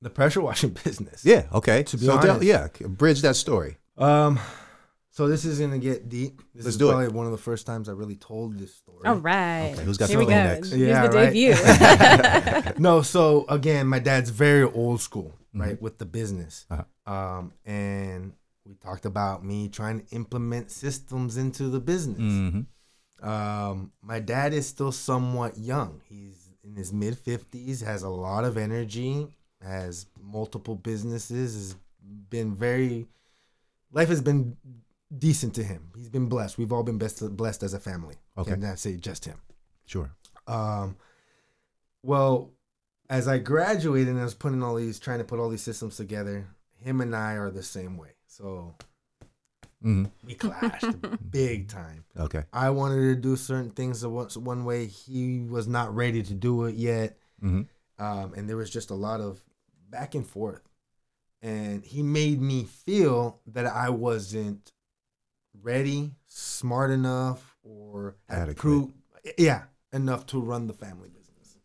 [0.01, 1.23] The pressure washing business.
[1.23, 1.83] Yeah, okay.
[1.83, 2.45] To be so tell- honest.
[2.45, 3.77] yeah, bridge that story.
[3.97, 4.39] Um,
[5.11, 6.41] so this is gonna get deep.
[6.55, 6.93] This Let's is do it.
[6.93, 9.05] probably one of the first times I really told this story.
[9.05, 9.71] All right.
[9.73, 10.31] Okay, who's got Here we go.
[10.31, 10.69] something next?
[10.71, 11.33] Here's Yeah, the right.
[11.33, 12.73] debut.
[12.81, 15.61] no, so again, my dad's very old school, Mm-hmm.
[15.61, 16.65] right, with the business.
[16.71, 17.13] Uh-huh.
[17.13, 18.31] Um, and
[18.65, 22.17] we talked about me trying to implement systems into the business.
[22.19, 22.61] hmm
[23.21, 26.01] Um, my dad is still somewhat young.
[26.07, 29.27] He's in his mid fifties, has a lot of energy,
[29.61, 31.75] has multiple businesses, has
[32.29, 33.07] been very.
[33.91, 34.55] Life has been
[35.15, 35.89] decent to him.
[35.95, 36.57] He's been blessed.
[36.57, 38.15] We've all been best, blessed as a family.
[38.37, 38.53] Okay.
[38.53, 39.39] and not say just him.
[39.85, 40.11] Sure.
[40.47, 40.95] Um,
[42.03, 42.51] well,
[43.09, 45.97] as I graduated and I was putting all these, trying to put all these systems
[45.97, 46.47] together,
[46.77, 48.11] him and I are the same way.
[48.27, 48.75] So
[49.81, 50.95] hmm we clashed
[51.31, 52.05] big time.
[52.17, 52.43] Okay.
[52.53, 54.85] I wanted to do certain things the one, way.
[54.85, 57.17] He was not ready to do it yet.
[57.39, 57.63] hmm
[57.99, 59.39] Um, and there was just a lot of
[59.89, 60.61] back and forth.
[61.41, 64.71] And he made me feel that I wasn't
[65.59, 68.57] ready, smart enough, or had Adequate.
[68.57, 68.93] proved,
[69.37, 71.57] yeah, enough to run the family business.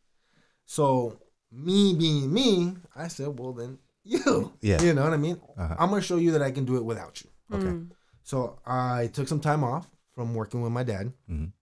[0.64, 1.20] So
[1.52, 4.80] me being me, I said, well then you, Yeah.
[4.82, 5.40] you know what I mean.
[5.56, 5.76] Uh-huh.
[5.78, 7.30] I'm gonna show you that I can do it without you.
[7.52, 7.66] Okay.
[7.66, 7.90] Mm.
[8.22, 11.52] So I took some time off from working with my dad, Mhm.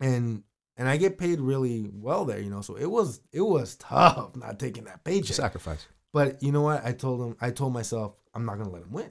[0.00, 0.42] and
[0.76, 2.60] and I get paid really well there, you know.
[2.62, 5.36] So it was it was tough not taking that paycheck.
[5.36, 5.86] Sacrifice.
[6.12, 6.84] But you know what?
[6.84, 9.10] I told him I told myself I'm not gonna let him win,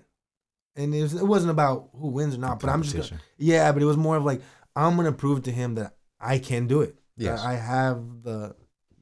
[0.75, 2.60] and it, was, it wasn't about who wins or not.
[2.60, 3.71] But I'm just gonna, yeah.
[3.71, 4.41] But it was more of like
[4.75, 6.97] I'm gonna prove to him that I can do it.
[7.17, 8.55] Yeah, I have the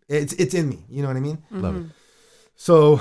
[0.08, 0.86] it's it's in me.
[0.90, 1.42] You know what I mean?
[1.52, 1.80] Love it.
[1.84, 1.90] Mhm.
[2.56, 3.00] So,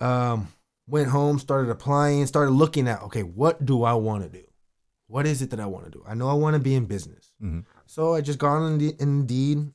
[0.00, 0.48] um,
[0.86, 4.44] went home, started applying, started looking at okay, what do I want to do?
[5.08, 6.02] What is it that I want to do?
[6.06, 7.32] I know I want to be in business.
[7.42, 7.64] Mhm.
[7.86, 9.72] So I just got on Indeed- Indeed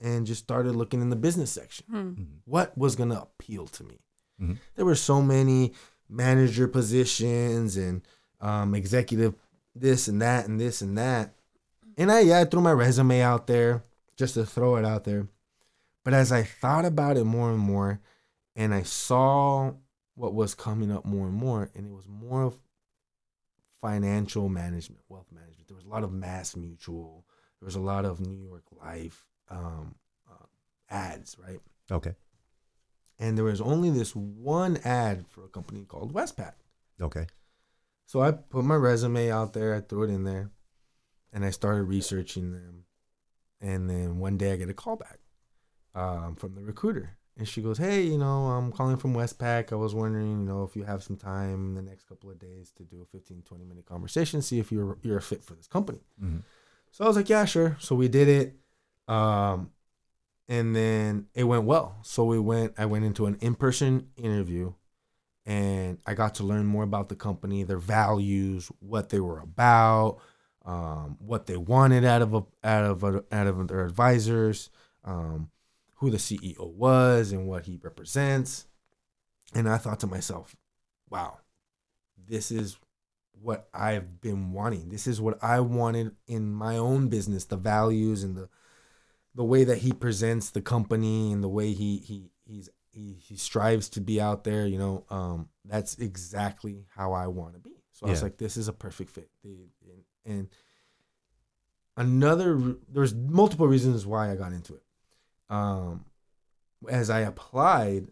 [0.00, 1.86] and just started looking in the business section.
[1.92, 2.26] Mm.
[2.44, 4.00] What was gonna appeal to me?
[4.40, 4.58] Mhm.
[4.74, 5.72] There were so many
[6.12, 8.02] manager positions and
[8.40, 9.34] um, executive
[9.74, 11.34] this and that and this and that.
[11.96, 13.82] And I yeah, I threw my resume out there
[14.16, 15.28] just to throw it out there.
[16.04, 18.00] But as I thought about it more and more,
[18.56, 19.72] and I saw
[20.14, 22.58] what was coming up more and more, and it was more of
[23.80, 25.68] financial management, wealth management.
[25.68, 27.24] There was a lot of Mass Mutual.
[27.60, 29.94] There was a lot of New York Life um,
[30.30, 30.46] uh,
[30.90, 31.60] ads, right?
[31.90, 32.14] Okay.
[33.22, 36.54] And there was only this one ad for a company called Westpac.
[37.00, 37.26] Okay.
[38.06, 40.50] So I put my resume out there, I threw it in there,
[41.32, 42.84] and I started researching them.
[43.60, 45.20] And then one day I get a call back
[45.94, 47.16] um, from the recruiter.
[47.38, 49.72] And she goes, Hey, you know, I'm calling from Westpac.
[49.72, 52.40] I was wondering, you know, if you have some time in the next couple of
[52.40, 55.54] days to do a 15, 20 minute conversation, see if you're you're a fit for
[55.54, 56.00] this company.
[56.18, 56.38] hmm
[56.90, 57.76] So I was like, yeah, sure.
[57.78, 58.56] So we did it.
[59.06, 59.70] Um,
[60.48, 61.98] and then it went well.
[62.02, 64.74] So we went, I went into an in person interview
[65.44, 70.18] and I got to learn more about the company, their values, what they were about,
[70.64, 74.70] um, what they wanted out of a, out of a, out of their advisors,
[75.04, 75.50] um,
[75.96, 78.66] who the CEO was and what he represents.
[79.54, 80.56] And I thought to myself,
[81.10, 81.38] wow,
[82.28, 82.76] this is
[83.40, 84.88] what I've been wanting.
[84.88, 88.48] This is what I wanted in my own business, the values and the
[89.34, 93.36] the way that he presents the company and the way he he he's he, he
[93.36, 97.82] strives to be out there, you know, um, that's exactly how I want to be.
[97.92, 99.30] So I was like, this is a perfect fit.
[99.44, 100.48] And, and
[101.96, 104.82] another, there's multiple reasons why I got into it.
[105.48, 106.04] Um,
[106.88, 108.08] as I applied,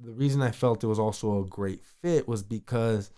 [0.00, 3.10] the reason I felt it was also a great fit was because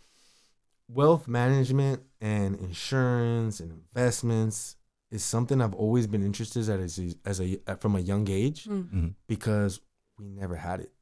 [0.88, 4.77] wealth management and insurance and investments
[5.12, 8.64] is something I've always been interested in as a, as a from a young age
[8.64, 8.88] Mm.
[8.90, 9.81] hmm because
[10.18, 10.92] we never had it.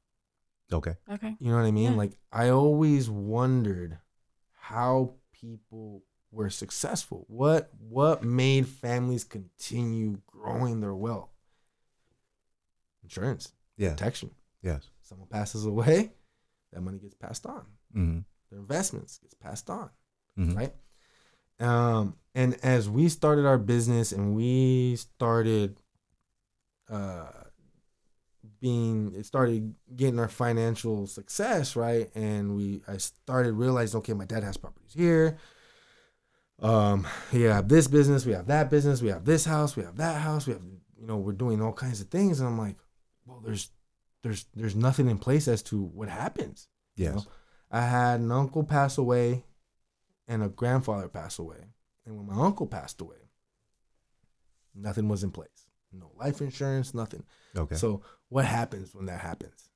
[0.72, 0.94] Okay.
[1.10, 1.36] Okay.
[1.40, 1.92] You know what I mean?
[1.92, 1.98] Yeah.
[2.02, 3.98] Like I always wondered
[4.52, 7.24] how people were successful.
[7.28, 11.30] What what made families continue growing their wealth?
[13.02, 13.90] Insurance, Yeah.
[13.90, 14.30] protection.
[14.62, 14.88] Yes.
[15.02, 16.12] Someone passes away,
[16.72, 17.64] that money gets passed on.
[17.92, 18.18] hmm
[18.50, 19.90] Their investments gets passed on.
[20.36, 20.74] hmm right?
[21.60, 25.80] Um, and as we started our business and we started
[26.90, 27.26] uh,
[28.60, 32.10] being, it started getting our financial success, right?
[32.14, 35.38] And we, I started realizing, okay, my dad has properties here.
[36.60, 39.96] Um, we have this business, we have that business, we have this house, we have
[39.96, 40.62] that house, we have,
[41.00, 42.76] you know, we're doing all kinds of things, and I'm like,
[43.24, 43.70] well, there's,
[44.22, 46.68] there's, there's nothing in place as to what happens.
[46.96, 47.14] you Yes.
[47.14, 47.24] know?
[47.70, 49.44] I had an uncle pass away
[50.30, 51.58] and a grandfather passed away.
[52.06, 53.16] And when my uncle passed away,
[54.74, 55.66] nothing was in place.
[55.92, 57.24] No life insurance, nothing.
[57.56, 57.74] Okay.
[57.74, 59.70] So what happens when that happens?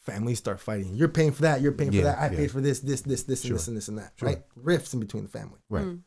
[0.00, 0.96] Families start fighting.
[0.96, 1.60] You're paying for that.
[1.60, 2.18] You're paying for that.
[2.18, 2.36] I yeah.
[2.36, 4.12] paid for this, this, this, this, and this, and this, and that.
[4.16, 4.28] Sure.
[4.28, 4.42] Right?
[4.56, 5.60] Rifts in between the family.
[5.70, 5.84] right.
[5.84, 6.00] Mm.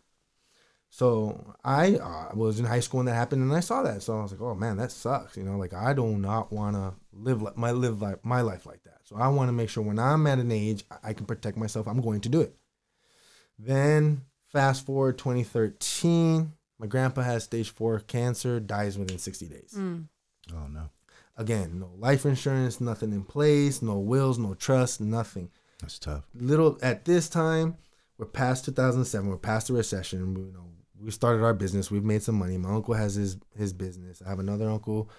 [0.89, 4.01] So I uh, was in high school when that happened, and I saw that.
[4.01, 6.77] So I was like, "Oh man, that sucks." You know, like I do not want
[6.77, 8.99] to live like my live like my life like that.
[9.03, 11.57] So I want to make sure when I'm at an age I- I can protect
[11.57, 11.87] myself.
[11.87, 12.55] I'm going to do it.
[13.57, 19.73] Then fast forward 2013, my grandpa has stage four cancer, dies within 60 days.
[19.77, 20.05] Mm.
[20.53, 20.89] Oh no.
[21.37, 25.49] again, no life insurance, nothing in place, no wills, no trust, nothing.
[25.81, 26.23] That's tough.
[26.33, 27.75] Little at this time,
[28.17, 29.29] we're past 2007.
[29.29, 30.33] We're past the recession.
[30.33, 30.65] We, you know,
[31.01, 31.91] we started our business.
[31.91, 32.57] We've made some money.
[32.57, 34.21] My uncle has his his business.
[34.25, 35.09] I have another uncle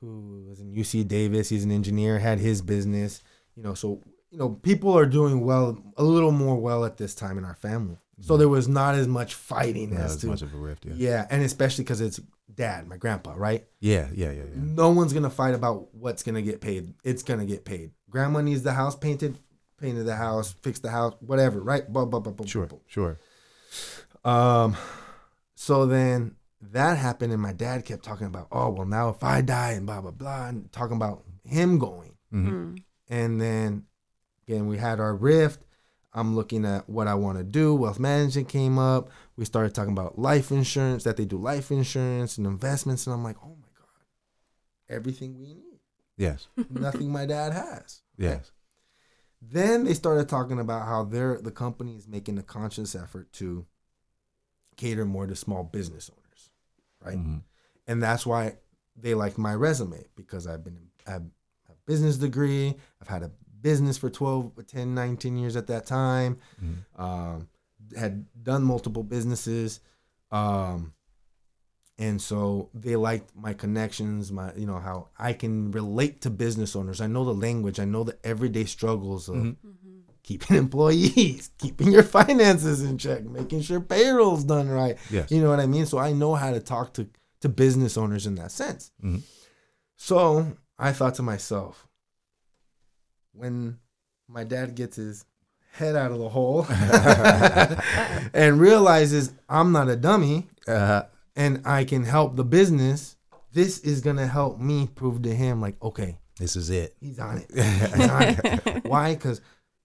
[0.00, 1.48] who was in UC Davis.
[1.48, 2.18] He's an engineer.
[2.18, 3.22] Had his business.
[3.56, 4.00] You know, so
[4.34, 7.54] you know, people are doing well, a little more well at this time in our
[7.54, 7.96] family.
[8.20, 10.84] So there was not as much fighting Not as as to much of a rift.
[10.86, 10.94] Yeah.
[10.96, 12.20] yeah, and especially because it's
[12.52, 13.64] dad, my grandpa, right?
[13.78, 14.08] Yeah.
[14.12, 14.32] Yeah.
[14.32, 14.42] Yeah.
[14.42, 14.54] yeah.
[14.56, 16.94] No one's gonna fight about what's gonna get paid.
[17.04, 17.92] It's gonna get paid.
[18.10, 19.38] Grandma needs the house painted,
[19.80, 21.92] painted the house, fix the house, whatever, right?
[21.92, 22.66] Blah, blah, blah, blah, Sure.
[22.66, 23.18] blah, Sure.
[24.24, 24.76] Um,
[25.54, 26.34] so then
[26.72, 29.86] that happened, and my dad kept talking about, oh well, now if I die and
[29.86, 32.16] blah blah blah, and talking about him going.
[32.32, 32.82] Mhm.
[33.08, 33.84] And then
[34.46, 35.60] again, we had our rift.
[36.12, 37.74] I'm looking at what I want to do.
[37.74, 39.10] Wealth management came up.
[39.36, 43.06] We started talking about life insurance, that they do life insurance and investments.
[43.06, 43.88] And I'm like, oh my God,
[44.88, 45.80] everything we need.
[46.16, 46.46] Yes.
[46.70, 48.02] Nothing my dad has.
[48.16, 48.52] Yes.
[49.42, 53.66] Then they started talking about how they're the company is making a conscious effort to
[54.76, 56.50] cater more to small business owners,
[57.04, 57.18] right?
[57.18, 57.42] Mhm.
[57.86, 58.56] and that's why
[58.96, 61.22] they like my resume because I've been I've
[61.68, 62.74] a business degree.
[63.02, 63.30] I've had a
[63.64, 66.38] business for 12, 10, 19 years at that time.
[66.62, 66.76] Mhm.
[67.04, 67.48] Um,
[67.96, 69.80] had done multiple businesses.
[70.30, 70.92] Um,
[71.98, 76.74] and so they liked my connections, my you know how I can relate to business
[76.76, 77.00] owners.
[77.00, 77.78] I know the language.
[77.80, 79.56] I know the everyday struggles of Mhm.
[80.24, 84.96] keeping employees, keeping your finances in check, making sure payroll's done right.
[85.10, 85.30] Yes.
[85.30, 85.86] You know what I mean?
[85.86, 87.06] So I know how to talk to
[87.42, 88.90] to business owners in that sense.
[89.02, 89.22] Mhm.
[89.96, 91.86] So I thought to myself,
[93.34, 93.78] when
[94.28, 95.24] my dad gets his
[95.72, 96.66] head out of the hole
[98.32, 101.02] and realizes I'm not a dummy Uh,
[101.36, 103.16] and I can help the business,
[103.52, 106.96] this is gonna help me prove to him like, okay, this is it.
[107.00, 107.50] he's on it.
[107.54, 108.84] He's on it.
[108.86, 109.14] Why?
[109.14, 109.40] Because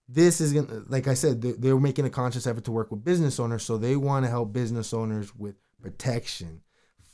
[0.08, 3.04] this is gonna, like I said, they- they're making a conscious effort to work with
[3.04, 6.62] business owners, so they want to help business owners with protection,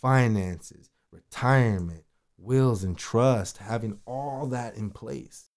[0.02, 2.04] finances, retirement,
[2.38, 5.50] wills, and trust, having all that in place.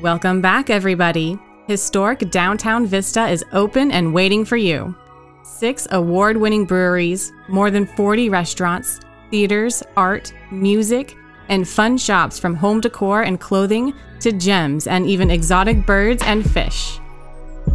[0.00, 1.38] Welcome back, everybody.
[1.66, 4.94] Historic Downtown Vista is open and waiting for you.
[5.42, 9.00] Six award winning breweries, more than 40 restaurants,
[9.30, 11.16] theaters, art, music,
[11.48, 16.48] and fun shops from home decor and clothing to gems and even exotic birds and
[16.48, 17.00] fish.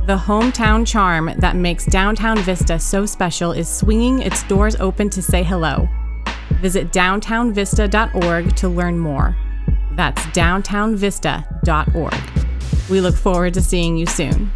[0.05, 5.21] The hometown charm that makes Downtown Vista so special is swinging its doors open to
[5.21, 5.89] say hello.
[6.61, 9.35] Visit downtownvista.org to learn more.
[10.01, 12.89] That's downtownvista.org.
[12.89, 14.51] We look forward to seeing you soon.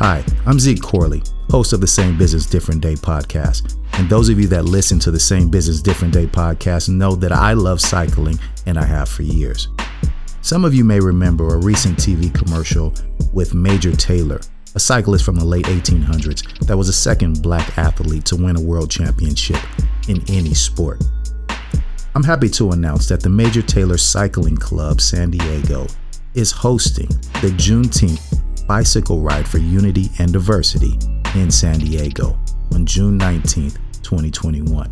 [0.00, 3.76] Hi, I'm Zeke Corley, host of the Same Business Different Day podcast.
[3.92, 7.30] And those of you that listen to the Same Business Different Day podcast know that
[7.30, 9.68] I love cycling and I have for years.
[10.40, 12.92] Some of you may remember a recent TV commercial
[13.32, 14.40] with Major Taylor,
[14.74, 18.60] a cyclist from the late 1800s that was the second black athlete to win a
[18.60, 19.62] world championship
[20.08, 21.00] in any sport.
[22.14, 25.86] I'm happy to announce that the Major Taylor Cycling Club San Diego
[26.34, 27.08] is hosting
[27.40, 30.98] the Juneteenth Bicycle Ride for Unity and Diversity
[31.34, 32.38] in San Diego
[32.74, 34.90] on June 19th, 2021.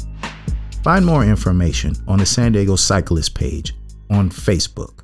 [0.82, 3.74] Find more information on the San Diego Cyclist page
[4.08, 5.00] on Facebook.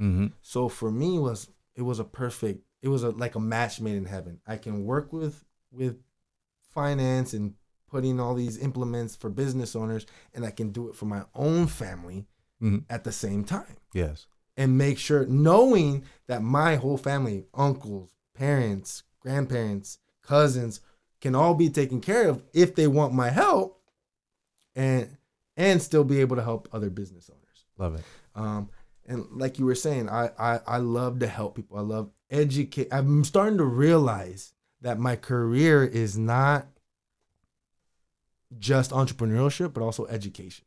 [0.00, 0.28] Mm-hmm.
[0.42, 2.62] So for me, it was it was a perfect.
[2.82, 4.38] It was a, like a match made in heaven.
[4.46, 5.96] I can work with with
[6.72, 7.54] finance and
[7.92, 11.66] putting all these implements for business owners, and I can do it for my own
[11.66, 12.26] family
[12.62, 12.84] Mhm.
[12.88, 13.76] at the same time.
[13.92, 14.26] Yes.
[14.54, 20.80] and make sure knowing that my whole family uncles parents grandparents cousins
[21.22, 23.80] can all be taken care of if they want my help
[24.76, 25.16] and
[25.56, 28.04] and still be able to help other business owners Love it.
[28.34, 28.68] um
[29.06, 32.88] and like you were saying i i, I love to help people i love educate
[32.92, 34.52] i'm starting to realize
[34.82, 36.66] that my career is not
[38.58, 40.64] just entrepreneurship but also education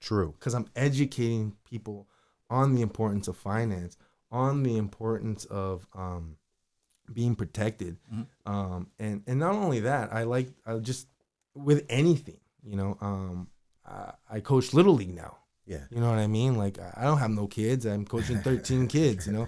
[0.00, 0.32] True.
[0.38, 2.08] because I'm educating people
[2.48, 3.96] on the importance of finance,
[4.30, 6.36] on the importance of um,
[7.12, 8.26] being protected, Mhm.
[8.46, 11.08] um, and and not only that, I like I just
[11.54, 13.48] with anything, you know, um,
[13.84, 15.36] I, I coach little league now.
[15.66, 15.84] Yeah.
[15.90, 16.56] You know what I mean?
[16.56, 17.84] Like I don't have no kids.
[17.84, 19.46] I'm coaching 13 kids, you know,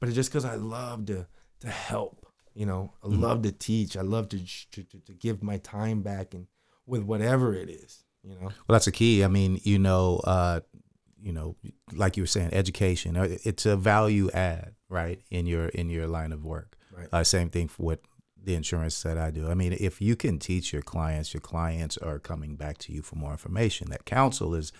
[0.00, 1.26] but it's just because I love to
[1.60, 2.26] to help.
[2.54, 3.20] You know, I Mhm.
[3.20, 3.96] love to teach.
[3.96, 4.38] I love to,
[4.72, 6.46] to to to give my time back and
[6.86, 8.04] with whatever it is.
[8.22, 8.46] You know.
[8.46, 9.24] Well, that's a key.
[9.24, 10.60] I mean, you know, uh,
[11.20, 11.56] you know,
[11.92, 13.16] like you were saying, education.
[13.16, 16.76] uh, It's a value add, right, in your in your line of work.
[16.96, 17.08] Right.
[17.12, 18.00] Uh, same thing for what
[18.44, 19.48] the insurance that I do.
[19.48, 23.02] I mean, if you can teach your clients, your clients are coming back to you
[23.02, 23.90] for more information.
[23.90, 24.72] That counsel is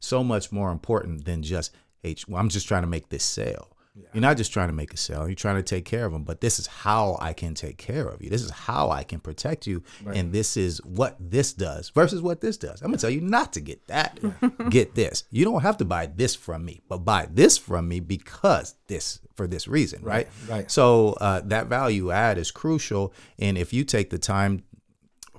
[0.00, 1.72] so much more important than just
[2.02, 3.71] hey, well, I'm just trying to make this sale.
[3.94, 5.28] You're not just trying to make a sale.
[5.28, 6.24] You're trying to take care of them.
[6.24, 8.30] But this is how I can take care of you.
[8.30, 9.82] This is how I can protect you.
[10.06, 12.80] And this is what this does versus what this does.
[12.80, 14.18] I'm gonna tell you not to get that.
[14.70, 15.24] get this.
[15.30, 19.20] You don't have to buy this from me, but buy this from me because this
[19.34, 20.28] for this reason, right?
[20.48, 20.70] right.
[20.70, 23.12] So uh, that value add is crucial.
[23.38, 24.64] And if you take the time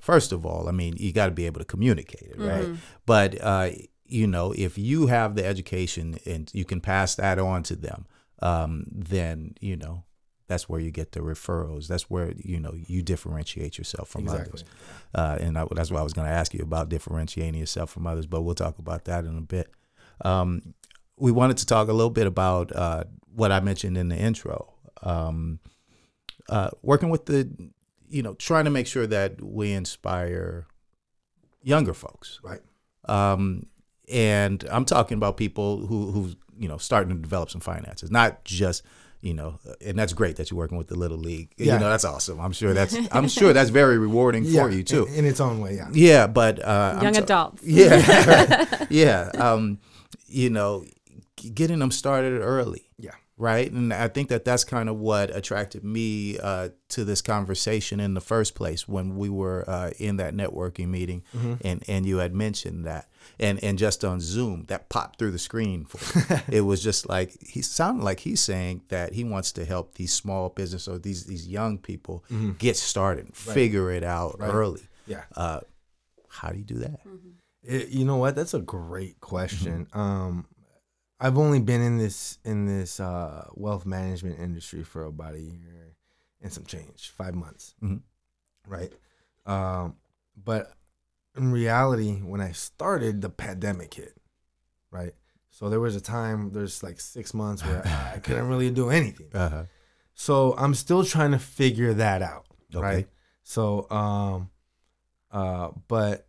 [0.00, 2.68] first of all, I mean, you got to be able to communicate it, right?
[3.06, 3.70] But uh,
[4.06, 8.06] you know, if you have the education and you can pass that on to them,
[8.44, 10.04] um, then you know
[10.46, 11.88] that's where you get the referrals.
[11.88, 14.48] That's where you know you differentiate yourself from Exactly.
[14.48, 14.64] others.
[15.14, 18.06] Uh, and I, that's why I was going to ask you about differentiating yourself from
[18.06, 19.70] others, but we'll talk about that in a bit.
[20.24, 20.74] Um,
[21.16, 24.74] we wanted to talk a little bit about uh, what I mentioned in the intro.
[25.02, 25.60] Um,
[26.48, 27.50] uh, working with the,
[28.08, 30.66] you know, trying to make sure that we inspire
[31.62, 32.40] younger folks.
[32.42, 32.60] Right.
[33.06, 33.66] Um,
[34.08, 38.44] and I'm talking about people who who you know starting to develop some finances, not
[38.44, 38.82] just
[39.20, 41.48] you know, and that's great that you're working with the little league.
[41.56, 41.74] Yeah.
[41.74, 42.38] You know, that's awesome.
[42.40, 45.06] I'm sure that's I'm sure that's very rewarding for you too.
[45.06, 45.88] In, in its own way, yeah.
[45.92, 47.62] Yeah, but uh, I'm Young ta- adults.
[47.66, 49.30] Yeah, yeah.
[49.34, 49.78] Um,
[50.26, 50.84] you know,
[51.54, 53.12] getting them started early Yeah.
[53.38, 53.70] right?
[53.70, 58.12] And I think that that's kind of what attracted me uh, to this conversation in
[58.14, 61.22] the first place when we were uh, in that networking meeting,
[61.64, 63.08] and and you had mentioned that,
[63.40, 67.32] and and just on Zoom that popped through the screen for it was just like
[67.42, 71.24] he sounded like he's saying that he wants to help these small business or these
[71.26, 72.24] these young people
[72.58, 74.82] get started, figure it out early.
[75.06, 75.24] Yeah.
[75.36, 75.60] Uh,
[76.28, 77.00] how do you do that?
[77.62, 78.34] It, you know what?
[78.34, 79.86] That's a great question.
[79.92, 80.46] Um,
[81.20, 85.96] I've only been in this in this uh, wealth management industry for about a year
[86.42, 88.00] and some change, five months, Mhm.
[88.68, 88.92] right?
[89.46, 89.96] Um,
[90.36, 90.72] but
[91.36, 94.16] in reality, when I started, the pandemic hit,
[94.90, 95.14] right?
[95.50, 99.28] So there was a time, there's like six months where I couldn't really do anything.
[99.34, 99.64] Uh-huh.
[100.14, 102.82] So I'm still trying to figure that out, Okay.
[102.84, 103.08] right?
[103.42, 104.50] So, um,
[105.30, 106.26] uh, but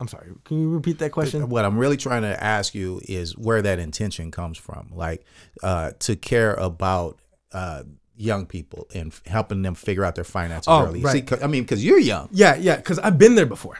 [0.00, 0.32] I'm sorry.
[0.44, 1.48] Can you repeat that question?
[1.48, 5.24] What I'm really trying to ask you is where that intention comes from, like
[5.62, 7.18] uh, to care about
[7.52, 7.84] uh,
[8.16, 11.00] young people and f- helping them figure out their finances Oh, early.
[11.00, 11.28] right.
[11.28, 13.78] See, I mean, because you're young, Yeah, yeah, because I've been there before.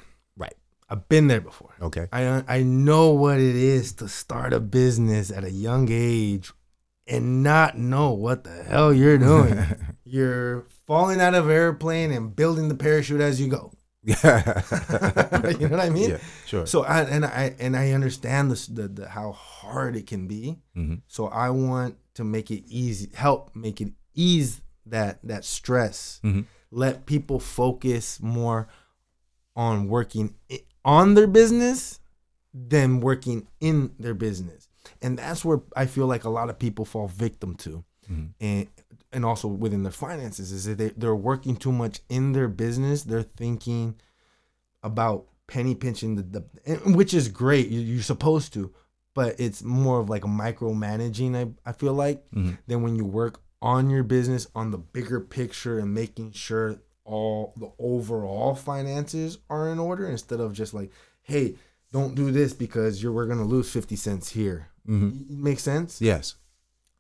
[0.95, 1.75] I've been there before.
[1.83, 2.07] Okay.
[2.13, 6.53] I I know what it is to start a business at a young age
[7.09, 9.59] and not know what the hell you're doing.
[10.05, 13.73] you're falling out of an airplane and building the parachute as you go.
[14.05, 14.63] Yeah.
[15.59, 16.11] you know what I mean?
[16.11, 16.65] Yeah, sure.
[16.65, 20.59] So I and I and I understand this, the, the how hard it can be.
[20.77, 21.01] Mhm.
[21.09, 26.21] So I want to make it easy, help make it ease that that stress.
[26.23, 26.45] Mhm.
[26.71, 28.69] Let people focus more
[29.57, 30.35] on working
[30.85, 32.01] on their business
[32.53, 34.69] than working in their business,
[35.03, 38.27] and that's where I feel like a lot of people fall victim to, mm-hmm.
[38.41, 38.69] and
[39.13, 43.05] and also within their finances is that they, they're working too much in their business.
[43.05, 43.95] They're thinking
[44.83, 47.69] about penny pinching the, the which is great.
[47.69, 48.73] You, you're supposed to,
[49.15, 51.37] but it's more of like a micromanaging.
[51.37, 52.55] I I feel like mm-hmm.
[52.67, 57.53] than when you work on your business on the bigger picture and making sure all
[57.57, 60.91] the overall finances are in order instead of just like,
[61.23, 61.55] hey,
[61.93, 64.69] don't do this because you're we're gonna lose fifty cents here.
[64.89, 65.29] Mhm.
[65.31, 66.01] Make sense?
[66.01, 66.35] Yes.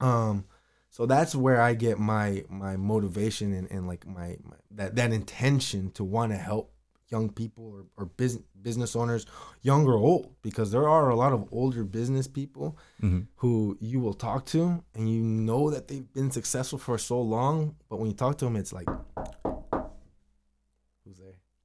[0.00, 0.44] um
[0.90, 5.12] so that's where i get my my motivation and, and like my, my that that
[5.12, 6.72] intention to want to help
[7.08, 9.26] young people or, or business business owners
[9.62, 12.76] young or old because there are a lot of older business people
[13.36, 17.74] who you will talk to and you know that they've been successful for so long
[17.88, 18.88] but when you talk to them it's like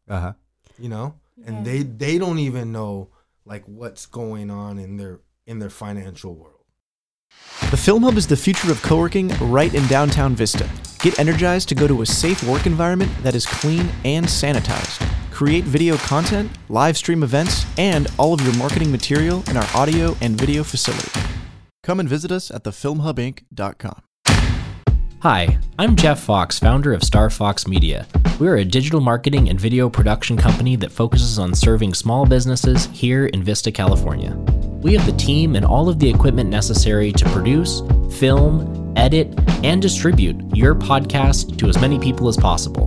[0.09, 0.33] there Uh huh.
[0.77, 1.13] you know
[1.45, 3.09] and they they don't even know
[3.45, 6.65] like what's going on in their in their financial world
[7.71, 10.65] The Film Hub is the future of co-working right in downtown Vista.
[11.05, 14.97] Get energized to go to a safe work environment that is clean and sanitized.
[15.39, 20.15] Create video content, live stream events, and all of your marketing material in our audio
[20.21, 21.11] and video facility.
[21.83, 24.01] Come and visit us at thefilmhubinc.com.
[25.21, 28.07] Hi, I'm Jeff Fox, founder of Star Fox Media.
[28.39, 33.25] We're a digital marketing and video production company that focuses on serving small businesses here
[33.25, 34.33] in Vista, California.
[34.81, 37.81] We have the team and all of the equipment necessary to produce,
[38.17, 42.85] film, edit, and distribute your podcast to as many people as possible.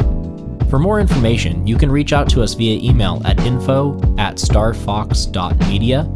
[0.70, 6.10] For more information, you can reach out to us via email at info at starfox.media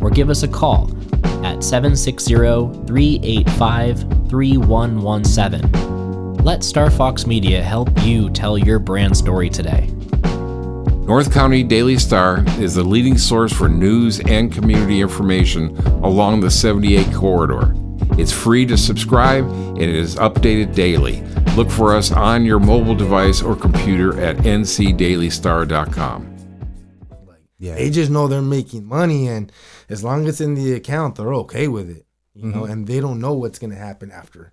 [0.00, 0.90] or give us a call
[1.44, 2.34] at 760
[2.86, 6.44] 385 3117.
[6.44, 9.88] Let Star Fox Media help you tell your brand story today.
[11.06, 16.50] North County Daily Star is the leading source for news and community information along the
[16.50, 17.74] 78 corridor.
[18.18, 21.22] It's free to subscribe and it is updated daily.
[21.56, 26.34] Look for us on your mobile device or computer at ncdailystar.com.
[27.58, 27.74] Yeah.
[27.74, 29.50] They just know they're making money, and
[29.88, 32.06] as long as it's in the account, they're okay with it.
[32.38, 32.70] You know, Mhm.
[32.70, 34.52] and they don't know what's gonna happen after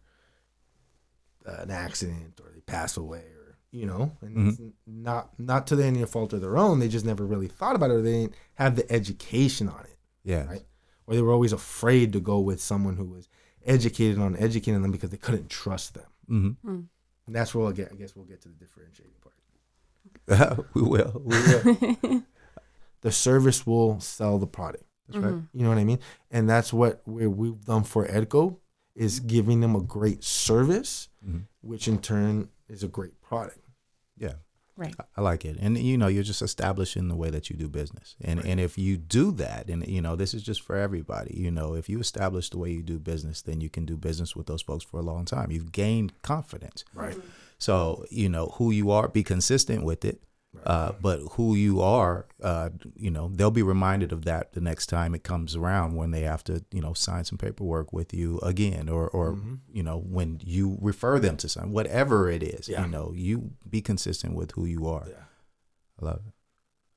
[1.46, 5.80] uh, an accident or they pass away or you know, and it's not not to
[5.82, 6.80] any fault of their own.
[6.80, 9.98] They just never really thought about it, or they didn't have the education on it,
[10.24, 10.46] Yeah.
[10.48, 10.66] right?
[11.06, 13.28] Or they were always afraid to go with someone who was
[13.66, 16.10] educated on educating them because they couldn't trust them.
[16.30, 16.80] Mm-hmm.
[17.28, 17.92] And that's where we'll get.
[17.92, 20.68] I guess we'll get to the differentiating part.
[20.74, 21.22] we will.
[21.24, 22.24] We will.
[23.02, 24.86] the service will sell the product.
[25.08, 25.34] That's right.
[25.34, 25.48] Mhm.
[25.54, 26.00] You know what I mean?
[26.32, 28.58] And that's what we we've done for Edco
[28.96, 31.44] is giving them a great service, Mhm.
[31.62, 33.60] which in turn is a great product.
[34.18, 34.36] Yeah.
[34.78, 34.96] Right.
[35.16, 35.56] I like it.
[35.60, 38.16] And you know, you're just establishing the way that you do business.
[38.20, 41.50] And and if you do that, and you know, this is just for everybody, you
[41.52, 44.48] know, if you establish the way you do business, then you can do business with
[44.48, 45.50] those folks for a long time.
[45.52, 46.84] You've gained confidence.
[46.94, 47.18] Right.
[47.58, 50.22] So, you know, who you are, be consistent with it.
[50.64, 54.88] Uh, but who you are, uh, you know, they'll be reminded of that the next
[54.88, 58.40] time it comes around when they have to, you know, sign some paperwork with you
[58.40, 59.60] again, or, or Mhm.
[59.72, 62.86] you know, when you refer them to some, whatever it is, Yeah.
[62.86, 65.06] you know, you be consistent with who you are.
[65.10, 65.24] Yeah.
[66.02, 66.34] I love it.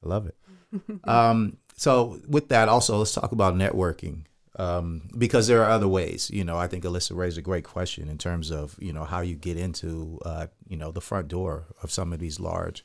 [0.04, 0.36] I love it.
[1.08, 4.24] um, so with that, also let's talk about networking.
[4.56, 8.08] Um, because there are other ways, you know, I think Alyssa raised a great question
[8.08, 11.66] in terms of, you know, how you get into, uh, you know, the front door
[11.80, 12.84] of some of these large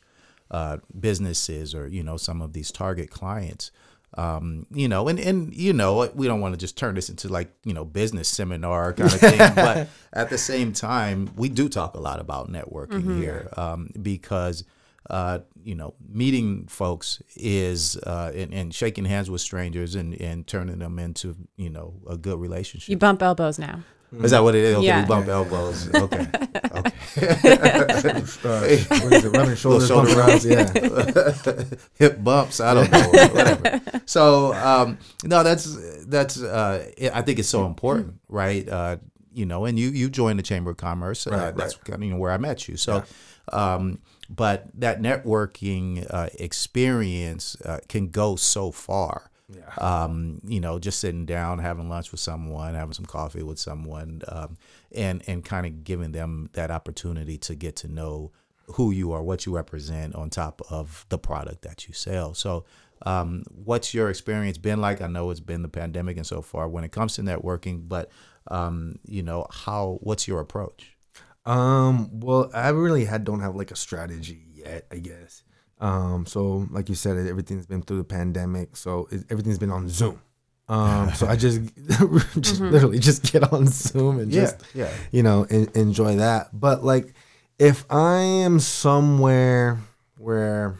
[0.53, 3.71] uh, businesses or, you know, some of these target clients.
[4.15, 7.27] Um, you know, and, and, you know, we don't want to just turn this into
[7.27, 11.67] like, you know, business seminar kind of thing, but at the same time, we do
[11.67, 14.63] talk a lot about networking here, um, because,
[15.09, 20.45] uh, you know, meeting folks is uh, and, and shaking hands with strangers and, and
[20.45, 22.89] turning them into, you know, a good relationship.
[22.89, 23.81] You bump elbows now.
[24.21, 24.75] Is that what it is?
[24.75, 25.01] Okay, Yeah.
[25.01, 25.89] we bump elbows.
[25.93, 26.27] Okay.
[26.75, 26.91] okay.
[28.43, 29.29] Uh, what is it?
[29.37, 31.77] Rubbing shoulders, shoulder arounds, yeah.
[31.97, 32.59] hip bumps.
[32.59, 33.81] I don't know, whatever.
[34.05, 36.41] So um, no, that's that's.
[36.41, 38.67] Uh, I think it's so important, right?
[38.67, 38.97] Uh,
[39.33, 41.25] you know, and you you joined the Chamber of Commerce.
[41.27, 42.75] Uh, Right, that's kind of you know, where I met you.
[42.77, 43.03] So,
[43.51, 43.99] um,
[44.29, 49.29] but that networking uh, experience uh, can go so far.
[49.49, 49.73] Yeah.
[49.77, 54.21] Um, you know, just sitting down, having lunch with someone, having some coffee with someone,
[54.27, 54.57] um,
[54.93, 58.31] and and kind of giving them that opportunity to get to know
[58.67, 62.33] who you are, what you represent, on top of the product that you sell.
[62.33, 62.63] So,
[63.05, 65.01] um, what's your experience been like?
[65.01, 68.09] I know it's been the pandemic and so far when it comes to networking, but
[68.47, 69.97] um, you know, how?
[70.01, 70.97] What's your approach?
[71.45, 75.43] Um, well, I really had don't have like a strategy yet, I guess.
[75.83, 79.89] Um, so like you said, everything's been through the pandemic, so it, everything's been on
[79.89, 80.21] Zoom.
[80.69, 81.59] Um, so I just,
[82.39, 84.89] just literally just get on Zoom and just yeah.
[85.11, 86.57] you know en- enjoy that.
[86.57, 87.13] But like,
[87.59, 89.79] if I am somewhere
[90.17, 90.79] where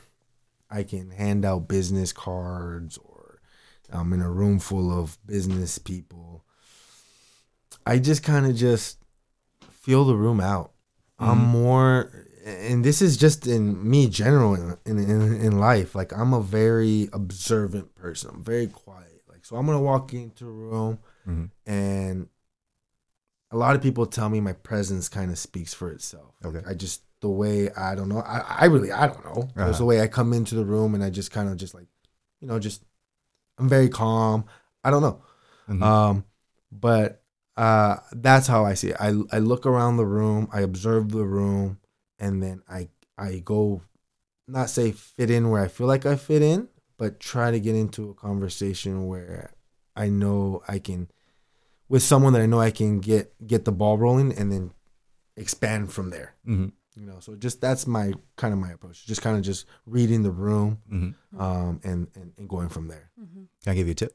[0.72, 3.42] I can hand out business cards or
[3.92, 6.46] I'm in a room full of business people,
[7.86, 9.00] I just kind of just
[9.70, 10.72] feel the room out.
[11.20, 15.00] I'm more, and this is just in me general in, in
[15.42, 15.96] in life.
[15.96, 18.32] Like I'm a very observant person.
[18.34, 19.22] I'm very quiet.
[19.30, 21.50] Like so, I'm gonna walk into a room, Mhm.
[21.66, 22.28] and
[23.52, 26.34] a lot of people tell me my presence kind of speaks for itself.
[26.44, 26.70] Like, Okay.
[26.70, 28.20] I just the way I don't know.
[28.20, 29.44] I I really I don't know.
[29.50, 29.78] It's Uh-huh.
[29.78, 31.88] the way I come into the room and I just kind of just like,
[32.42, 32.84] you know, just
[33.58, 34.46] I'm very calm.
[34.84, 35.22] I don't know.
[35.70, 35.82] Mhm.
[35.84, 36.26] Um,
[36.72, 37.24] but
[37.56, 38.98] uh, that's how I see it.
[39.00, 41.78] I I look around the room, I observe the room,
[42.26, 42.82] and then I
[43.18, 43.82] I go,
[44.48, 46.68] not say fit in where I feel like I fit in,
[46.98, 49.52] but try to get into a conversation where
[49.96, 51.10] I know I can,
[51.90, 54.72] with someone that I know I can get get the ball rolling, and then
[55.36, 56.36] expand from there.
[56.48, 56.72] Mhm.
[56.96, 59.06] You know, so just that's my kind of my approach.
[59.06, 61.14] Just kind of just reading the room, Mhm.
[61.40, 63.10] um, and, and and going from there.
[63.18, 64.14] Can I give you a tip?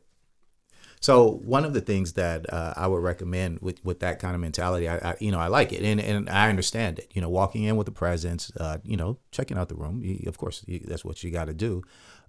[1.01, 4.41] So one of the things that uh, I would recommend with, with that kind of
[4.41, 7.11] mentality, I, I you know I like it and, and I understand it.
[7.15, 10.03] You know, walking in with the presence, uh, you know, checking out the room.
[10.03, 11.83] You, of course, you, that's what you got to do.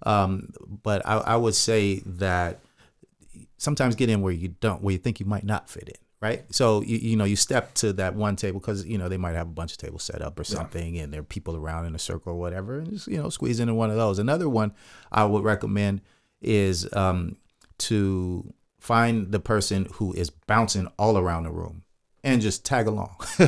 [0.04, 0.50] Um,
[0.82, 2.60] but I, I would say that
[3.56, 5.94] sometimes get in where you don't, where you think you might not fit in.
[6.22, 9.16] Right, so you, you know you step to that one table because you know they
[9.16, 11.86] might have a bunch of tables set up or something, and there are people around
[11.86, 14.18] in a circle or whatever, and just you know squeeze into one of those.
[14.18, 14.74] Another one
[15.10, 16.02] I would recommend
[16.42, 17.36] is um,
[17.78, 21.82] to find the person who is bouncing all around the room
[22.24, 23.14] and just tag along.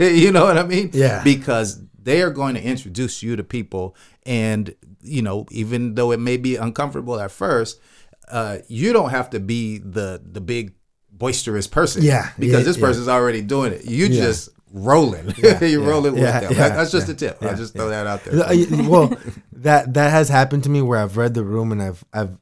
[0.00, 0.90] you know what I mean?
[0.92, 1.22] Yeah.
[1.22, 3.94] Because they are going to introduce you to people
[4.24, 7.80] and you know, even though it may be uncomfortable at first,
[8.28, 10.74] uh, you don't have to be the the big
[11.12, 12.02] boisterous person.
[12.02, 12.86] Yeah, because yeah, this yeah.
[12.86, 13.84] person's already doing it.
[13.84, 14.22] You Yeah.
[14.24, 15.32] just rolling.
[15.38, 16.52] Yeah, You're yeah, rolling with yeah, them.
[16.52, 17.38] yeah, that's just yeah, a tip.
[17.40, 17.80] yeah, I'll just yeah.
[17.82, 18.88] throw that out there.
[18.88, 19.16] Well,
[19.52, 22.36] that that has happened to me where I've read the room and I've I've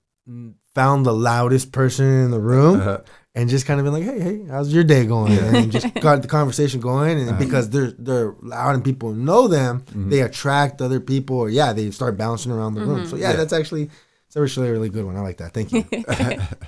[0.74, 2.98] found the loudest person in the room Uh-huh.
[3.34, 5.32] and just kind of been like, hey, hey, how's your day going?
[5.38, 7.18] And just got the conversation going.
[7.20, 7.30] Uh-huh.
[7.30, 10.10] And because they're they're loud and people know them, Mm-hmm.
[10.10, 11.36] they attract other people.
[11.38, 13.06] Or yeah, they start bouncing around the room.
[13.06, 13.36] So yeah, Yeah.
[13.36, 13.90] that's actually
[14.26, 15.16] it's actually a really good one.
[15.16, 15.52] I like that.
[15.54, 15.84] Thank you.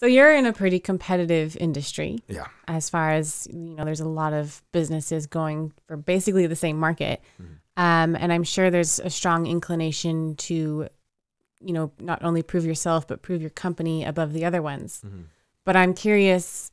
[0.00, 2.46] So you're in a pretty competitive industry yeah.
[2.66, 3.84] as far as you know.
[3.84, 7.52] There's a lot of businesses going for basically the same market, Mm-hmm.
[7.76, 10.88] um, and I'm sure there's a strong inclination to,
[11.64, 15.02] you know, not only prove yourself but prove your company above the other ones.
[15.04, 15.22] Mm-hmm.
[15.64, 16.72] But I'm curious: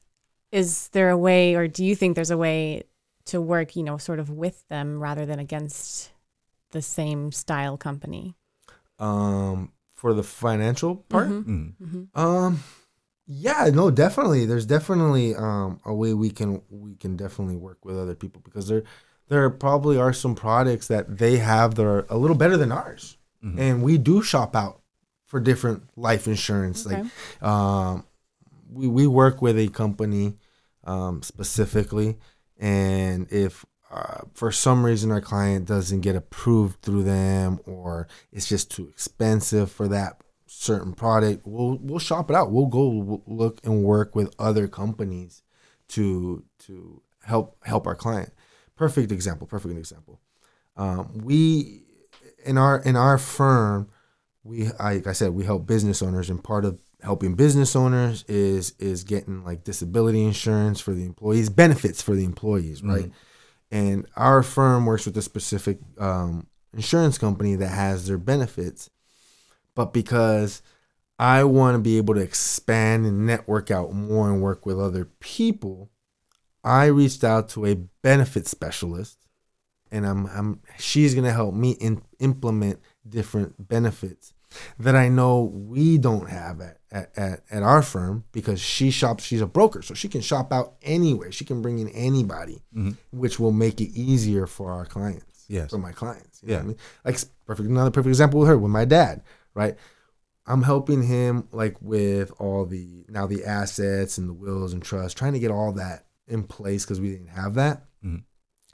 [0.51, 2.83] is there a way, or do you think there's a way
[3.25, 6.11] to work, you know, sort of with them rather than against
[6.71, 8.35] the same style company?
[8.97, 11.27] Um, for the financial part.
[11.29, 11.73] Mhm.
[11.81, 12.19] Mm.
[12.19, 12.63] Um,
[13.27, 14.45] yeah, no, definitely.
[14.45, 18.67] There's definitely um a way we can we can definitely work with other people because
[18.67, 18.83] there
[19.27, 23.17] there probably are some products that they have that are a little better than ours,
[23.43, 24.78] and we do shop out
[25.29, 26.85] for different life insurance.
[26.85, 27.03] Okay.
[27.03, 28.05] Like, um,
[28.71, 30.37] we we work with a company
[30.83, 32.17] um specifically,
[32.57, 38.47] and if uh, for some reason our client doesn't get approved through them or it's
[38.47, 43.59] just too expensive for that certain product we'll we'll shop it out we'll go look
[43.63, 45.41] and work with other companies
[45.87, 48.31] to to help help our client
[48.75, 50.19] perfect example perfect example
[50.77, 51.81] um, we
[52.45, 53.89] in our in our firm
[54.43, 58.23] we I- like i said we help business owners and part of helping business owners
[58.27, 63.11] is is getting like disability insurance for the employees benefits for the employees right?
[63.71, 68.89] And our firm works with a specific um, insurance company that has their benefits
[69.75, 70.61] but because
[71.17, 75.05] i want to be able to expand and network out more and work with other
[75.19, 75.89] people
[76.63, 79.17] i reached out to a benefit specialist
[79.91, 84.33] and i'm, I'm she's going to help me in, implement different benefits
[84.79, 89.41] that I know we don't have at, at, at, our firm because she shops, she's
[89.41, 91.31] a broker, so she can shop out anywhere.
[91.31, 92.63] She can bring in anybody,
[93.11, 95.45] which will make it easier for our clients.
[95.47, 95.69] Yes.
[95.69, 96.41] For my clients.
[96.41, 96.59] You know Yeah.
[96.59, 96.77] I mean?
[97.05, 99.21] Like perfect another perfect example with her, with my dad,
[99.53, 99.75] right?
[100.45, 105.13] I'm helping him like with all the now the assets and the wills and trusts,
[105.13, 107.85] trying to get all that in place because we didn't have that.
[108.03, 108.23] Mhm.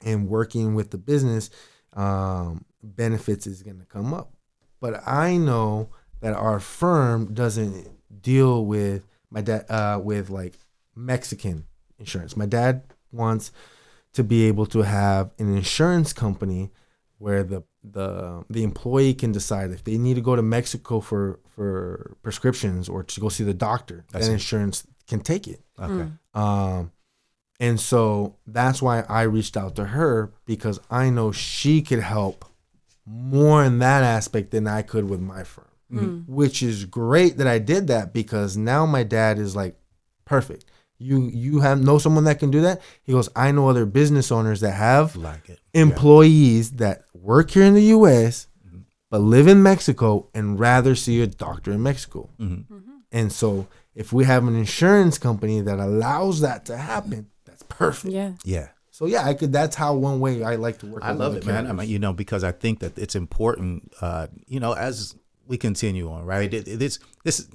[0.06, 1.50] And working with the business,
[1.94, 4.36] um, benefits is going to come up
[4.80, 5.90] but I know
[6.22, 7.88] that our firm doesn't
[8.22, 10.60] deal with my dad uh, with like
[10.96, 11.66] Mexican
[11.98, 12.38] insurance.
[12.38, 13.52] My dad wants
[14.14, 16.72] to be able to have an insurance company
[17.18, 21.40] where the the the employee can decide if they need to go to Mexico for
[21.50, 24.06] for prescriptions or to go see the doctor.
[24.14, 24.34] I that see.
[24.34, 25.62] insurance can take it.
[25.80, 26.12] Okay.
[26.34, 26.92] Um,
[27.60, 32.46] and so that's why I reached out to her because I know she could help
[33.06, 36.28] more in that aspect than I could with my firm, Mm.
[36.28, 39.78] which is great that I did that because now my dad is like
[40.26, 40.66] perfect.
[40.98, 42.82] You you have know someone that can do that.
[43.04, 45.60] He goes, I know other business owners that have Like it.
[45.74, 48.48] employees that work here in the U.S.
[48.68, 48.80] Mm-hmm.
[49.12, 52.30] but live in Mexico and rather see a doctor in Mexico.
[52.40, 52.66] Mhm.
[53.12, 58.14] And so, if we have an insurance company that allows that to happen, that's perfect.
[58.14, 58.34] Yeah.
[58.44, 58.70] Yeah.
[58.96, 59.52] So yeah, I could.
[59.52, 61.04] That's how one way I like to work.
[61.04, 61.68] I love it, man.
[61.68, 65.16] I mean, you know, because I think that it's important, uh, you know, as
[65.46, 66.54] we continue on, right?
[66.54, 67.46] It, it- it's this.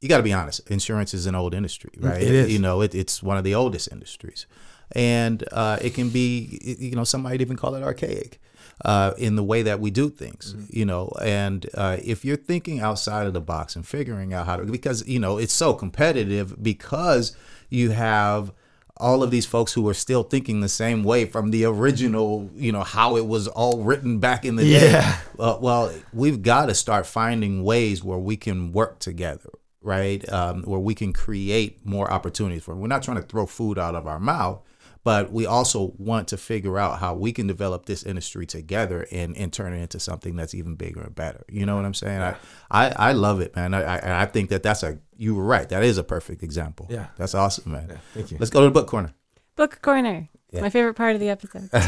[0.00, 0.68] You got to be honest.
[0.68, 2.20] Insurance is an old industry, right?
[2.20, 2.52] Mm, it is.
[2.52, 4.46] You know, it, it's one of the oldest industries,
[4.90, 8.40] and uh, it can be, you know, some might even call it archaic.
[8.84, 10.78] Uh, in the way that we do things, Mm-hmm.
[10.78, 14.56] you know, and uh, if you're thinking outside of the box and figuring out how
[14.56, 17.34] to, because you know it's so competitive because
[17.70, 18.52] you have
[18.98, 22.72] all of these folks who are still thinking the same way from the original, you
[22.72, 24.92] know, how it was all written back in the day.
[24.92, 25.18] Yeah.
[25.38, 29.50] Uh, well, we've got to start finding ways where we can work together,
[29.82, 30.26] right?
[30.32, 32.74] Um, where we can create more opportunities for.
[32.74, 34.62] We're not trying to throw food out of our mouth,
[35.06, 39.36] but we also want to figure out how we can develop this industry together and,
[39.36, 41.44] and turn it into something that's even bigger and better.
[41.48, 42.20] You know what I'm saying?
[42.20, 42.34] I,
[42.72, 43.72] I, I love it, man.
[43.72, 45.68] I, I, I think that that's a, you were right.
[45.68, 46.88] That is a perfect example.
[46.90, 47.06] Yeah.
[47.18, 48.00] That's awesome, man.
[48.14, 48.38] thank you.
[48.40, 49.14] Let's go to the book corner.
[49.54, 50.28] Book corner.
[50.50, 50.62] Yeah.
[50.62, 51.64] my favorite part of the episode.
[51.72, 51.80] I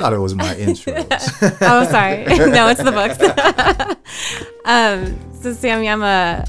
[0.00, 1.56] thought it was my intros.
[1.62, 2.24] oh, sorry.
[2.50, 3.18] no, it's the books.
[4.66, 6.44] um, so, Sammy, I'm a,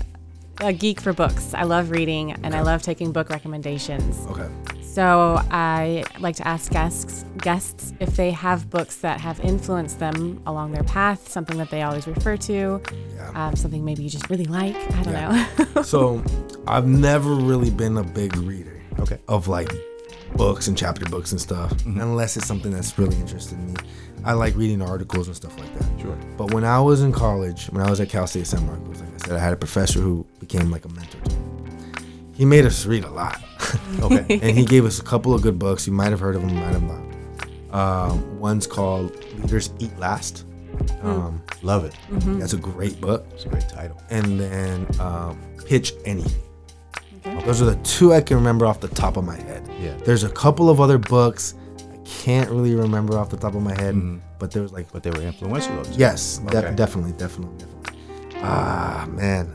[0.61, 1.53] a geek for books.
[1.53, 4.25] I love reading and I love taking book recommendations.
[4.27, 4.47] Okay.
[4.81, 10.41] So I like to ask guests guests if they have books that have influenced them
[10.45, 12.81] along their path, something that they always refer to,
[13.33, 14.75] um, something maybe you just really like.
[14.93, 15.13] I don't
[15.75, 15.81] know.
[15.81, 16.23] so
[16.65, 18.81] I've never really been a big reader.
[18.99, 19.19] Okay.
[19.27, 19.69] Of like
[20.35, 23.73] books and chapter books and stuff, unless it's something that's really interested me.
[24.23, 26.01] I like reading articles and stuff like that.
[26.01, 26.17] Sure.
[26.37, 29.14] But when I was in college, when I was at Cal State San Marcos, like
[29.25, 31.41] I said, I had a professor who became like a mentor to me.
[32.33, 33.41] He made us read a lot.
[34.01, 34.39] Okay.
[34.41, 35.87] and he gave us a couple of good books.
[35.87, 37.73] You might have heard of them, might have not.
[37.73, 40.45] Um, one's called Leaders Eat Last.
[41.01, 41.95] Um, Love it.
[42.39, 43.25] That's a great book.
[43.31, 43.99] It's a great title.
[44.11, 46.41] And then um, Pitch Anything.
[47.45, 49.67] Those are the two I can remember off the top of my head.
[49.81, 49.95] Yeah.
[50.05, 51.55] There's a couple of other books
[51.91, 54.21] I can't really remember off the top of my head, Mhm.
[54.39, 55.83] but there was like, But they were influential.
[55.97, 57.94] Yes, de- definitely, definitely, definitely.
[58.47, 59.51] Ah, man.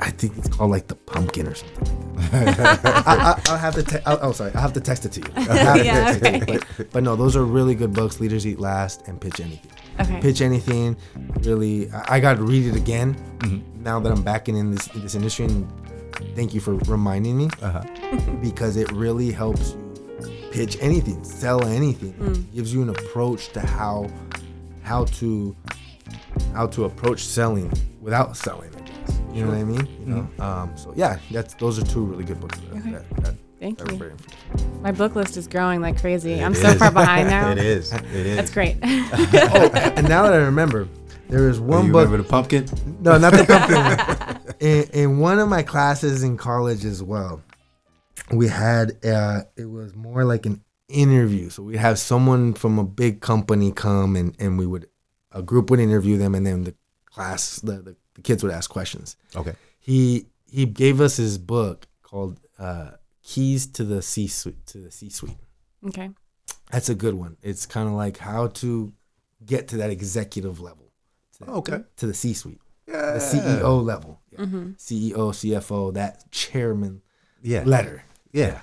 [0.00, 2.04] I think it's called like the pumpkin or something.
[2.32, 3.82] I, I, will have to.
[3.82, 4.52] Te- I'll, oh, sorry.
[4.54, 5.26] I'll have to text it to you.
[5.36, 6.42] I'll to Yeah, text it to you.
[6.58, 6.66] okay.
[6.76, 8.20] But, but no, those are really good books.
[8.20, 9.70] Leaders Eat Last and Pitch Anything.
[10.00, 10.20] okay.
[10.20, 10.96] Pitch Anything.
[11.40, 13.82] Really, I, I got to read it again Mm-hmm.
[13.82, 15.46] now that I'm back in, in this in this industry.
[15.46, 15.66] And
[16.36, 17.82] thank you for reminding me Uh-huh.
[18.42, 22.14] because it really helps you pitch anything, sell anything.
[22.20, 24.08] It gives you an approach to how
[24.82, 25.56] how to
[26.58, 28.68] how to approach selling without selling.
[28.74, 29.86] I guess you know what I mean.
[30.00, 30.44] You know.
[30.44, 32.58] Um, so yeah, that's those are two really good books.
[32.58, 32.90] That, Okay.
[32.90, 34.12] that, that, Thank you.
[34.82, 36.42] My book list is growing like crazy.
[36.42, 37.52] I'm It so far behind now.
[37.52, 37.92] It is.
[37.92, 38.36] It is.
[38.36, 38.76] That's great.
[38.82, 40.88] oh, and now that I remember,
[41.28, 42.04] there is one you book.
[42.06, 42.66] remember the pumpkin?
[43.00, 44.56] No, not the pumpkin one.
[44.60, 47.40] In, in one of my classes in college as well,
[48.32, 51.50] we had uh, it was more like an interview.
[51.50, 54.88] So we'd have someone from a big company come and, and we would
[55.38, 56.74] a group would interview them and then the
[57.06, 59.16] class the, the, the kids would ask questions.
[59.40, 59.54] Okay.
[59.78, 62.90] He he gave us his book called uh,
[63.22, 65.36] Keys to the C Suite to the C Suite.
[65.88, 66.10] okay.
[66.72, 67.36] That's a good one.
[67.42, 68.92] It's kind of like how to
[69.46, 70.86] get to that executive level.
[71.38, 71.80] To, Okay.
[72.00, 73.12] To the C suite Yeah.
[73.16, 74.20] the CEO level.
[74.32, 74.40] Yeah.
[74.44, 74.70] Mm-hmm.
[74.86, 77.00] CEO, CFO, that chairman
[77.42, 77.62] Yeah.
[77.64, 78.04] letter.
[78.32, 78.60] Yeah.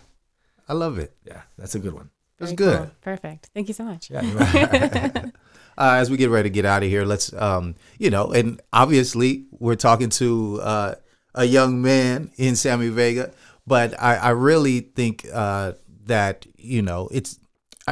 [0.67, 1.11] I love it.
[1.25, 2.09] Yeah, that's a good one.
[2.37, 2.77] That's Very good.
[2.79, 2.91] cool.
[3.01, 3.49] Perfect.
[3.53, 4.11] Thank you so much.
[5.77, 8.61] uh, as we get ready to get out of here, let's, um, you know, and
[8.71, 10.95] obviously we're talking to uh,
[11.33, 13.31] a young man in Sammy Vega,
[13.67, 15.73] but I, I really think uh,
[16.05, 17.39] that you know it's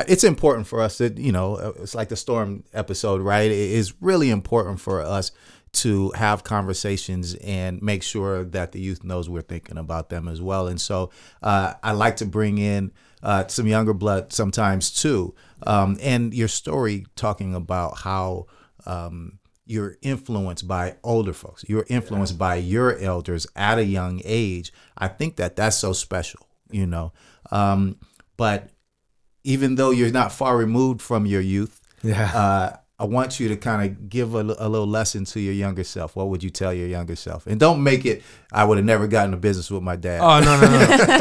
[0.08, 3.50] it's important for us that you know it's like the storm episode, right?
[3.50, 5.32] It is really important for us
[5.74, 10.40] to have conversations and make sure that the youth knows we're thinking about them as
[10.40, 10.68] well.
[10.68, 11.10] And so
[11.42, 12.92] uh, I like to bring in
[13.24, 15.34] uh, some younger blood sometimes too.
[15.66, 18.46] Um, and your story talking about how
[18.86, 24.72] um, you're influenced by older folks, you're influenced by your elders at a young age.
[24.98, 27.14] I think that that's so special, you know.
[27.50, 27.98] Um,
[28.38, 28.70] but
[29.46, 32.30] even though you're not far removed from your youth, Yeah.
[32.36, 35.84] uh, I want you to kind of give a, a little lesson to your younger
[35.84, 36.16] self.
[36.16, 37.46] What would you tell your younger self?
[37.48, 38.24] And don't make it.
[38.50, 40.22] I would have never gotten a business with my dad.
[40.22, 40.68] oh no no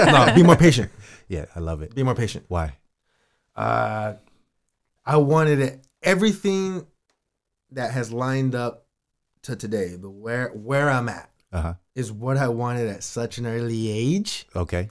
[0.06, 0.34] no no!
[0.34, 0.92] Be more patient.
[1.26, 1.92] Yeah, I love it.
[1.92, 2.44] Be more patient.
[2.46, 2.76] Why?
[3.56, 4.14] Uh,
[5.04, 6.86] I wanted it, everything
[7.72, 8.86] that has lined up
[9.42, 9.96] to today.
[9.96, 11.74] The where where I'm at Uh huh.
[11.96, 14.88] is what I wanted at such an early age, Okay.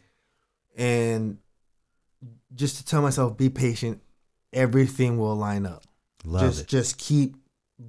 [0.75, 1.37] and
[2.53, 4.01] just to tell myself, be patient.
[4.51, 5.83] Everything will line up.
[6.23, 6.67] Love just it.
[6.67, 7.35] just keep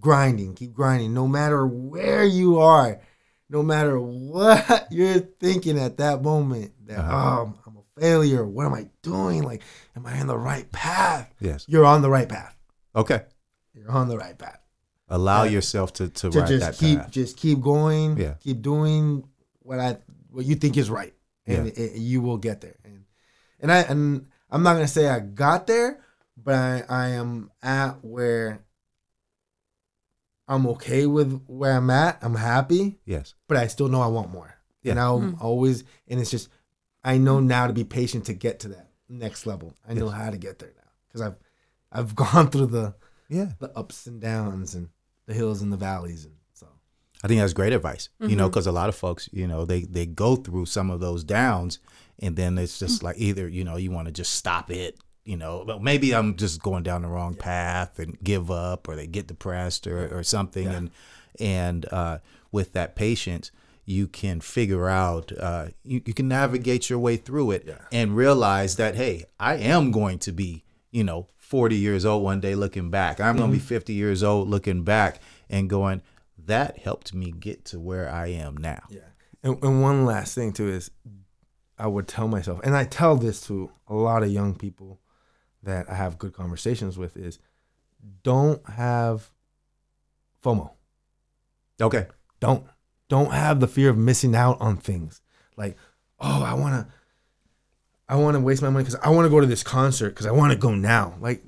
[0.00, 1.12] grinding, keep grinding.
[1.14, 3.00] No matter where you are,
[3.48, 7.40] no matter what you're thinking at that moment, that Uh-huh.
[7.46, 8.46] oh, I'm a failure.
[8.46, 9.42] What am I doing?
[9.42, 9.62] Like,
[9.96, 11.32] am I in the right path?
[11.40, 11.64] Yes.
[11.68, 12.56] You're on the right path.
[12.96, 13.22] Okay.
[13.74, 14.58] You're on the right path.
[15.08, 15.50] Allow Yeah.
[15.50, 17.10] yourself to to To ride just that keep path.
[17.10, 18.16] just keep going.
[18.16, 18.34] Yeah.
[18.40, 19.24] Keep doing
[19.60, 19.98] what I
[20.30, 21.12] what you think is right,
[21.46, 21.72] and Yeah.
[21.84, 22.76] it, you will get there.
[22.84, 23.04] And
[23.60, 26.00] and I and I'm not gonna say I got there,
[26.36, 28.64] but I I am at where
[30.48, 32.18] I'm okay with where I'm at.
[32.22, 33.34] I'm happy, Yes.
[33.48, 34.54] but I still know I want more.
[34.82, 34.92] Yeah.
[34.92, 35.42] And I'm hmm.
[35.42, 36.48] always and it's just
[37.04, 37.46] I know hmm.
[37.46, 39.74] now to be patient to get to that next level.
[39.88, 40.14] I know Yes.
[40.14, 41.36] how to get there now because I've
[41.90, 42.94] I've gone through the
[43.28, 43.52] Yeah.
[43.58, 44.88] the ups and downs and
[45.26, 46.66] the hills and the valleys and so
[47.22, 48.08] I think that's great advice.
[48.18, 48.50] You know, mm-hmm.
[48.50, 51.78] because a lot of folks, you know, they they go through some of those downs,
[52.18, 53.06] and then it's just hmm.
[53.06, 54.98] like either you know you want to just stop it.
[55.24, 58.96] You know, but maybe I'm just going down the wrong path and give up, or
[58.96, 60.66] they get depressed or, or something.
[60.66, 60.90] And
[61.38, 62.18] and uh,
[62.50, 63.50] with that patience,
[63.84, 68.76] you can figure out, uh, you, you can navigate your way through it and realize
[68.76, 72.90] that hey, I am going to be, you know, 40 years old one day looking
[72.90, 73.20] back.
[73.20, 75.20] I'm going to be 50 years old looking back
[75.50, 76.02] and going,
[76.46, 78.82] that helped me get to where I am now.
[78.88, 79.00] Yeah.
[79.42, 80.90] And, and one last thing too is,
[81.78, 85.00] I would tell myself, and I tell this to a lot of young people
[85.62, 87.38] that I have good conversations with, is
[88.22, 89.30] don't have
[90.42, 90.70] FOMO.
[91.80, 92.06] Okay.
[92.40, 92.66] Don't
[93.08, 95.20] don't have the fear of missing out on things.
[95.56, 95.76] Like,
[96.18, 96.88] oh, I wanna
[98.08, 100.56] I wanna waste my money because I wanna go to this concert because I wanna
[100.56, 101.16] go now.
[101.20, 101.42] Like,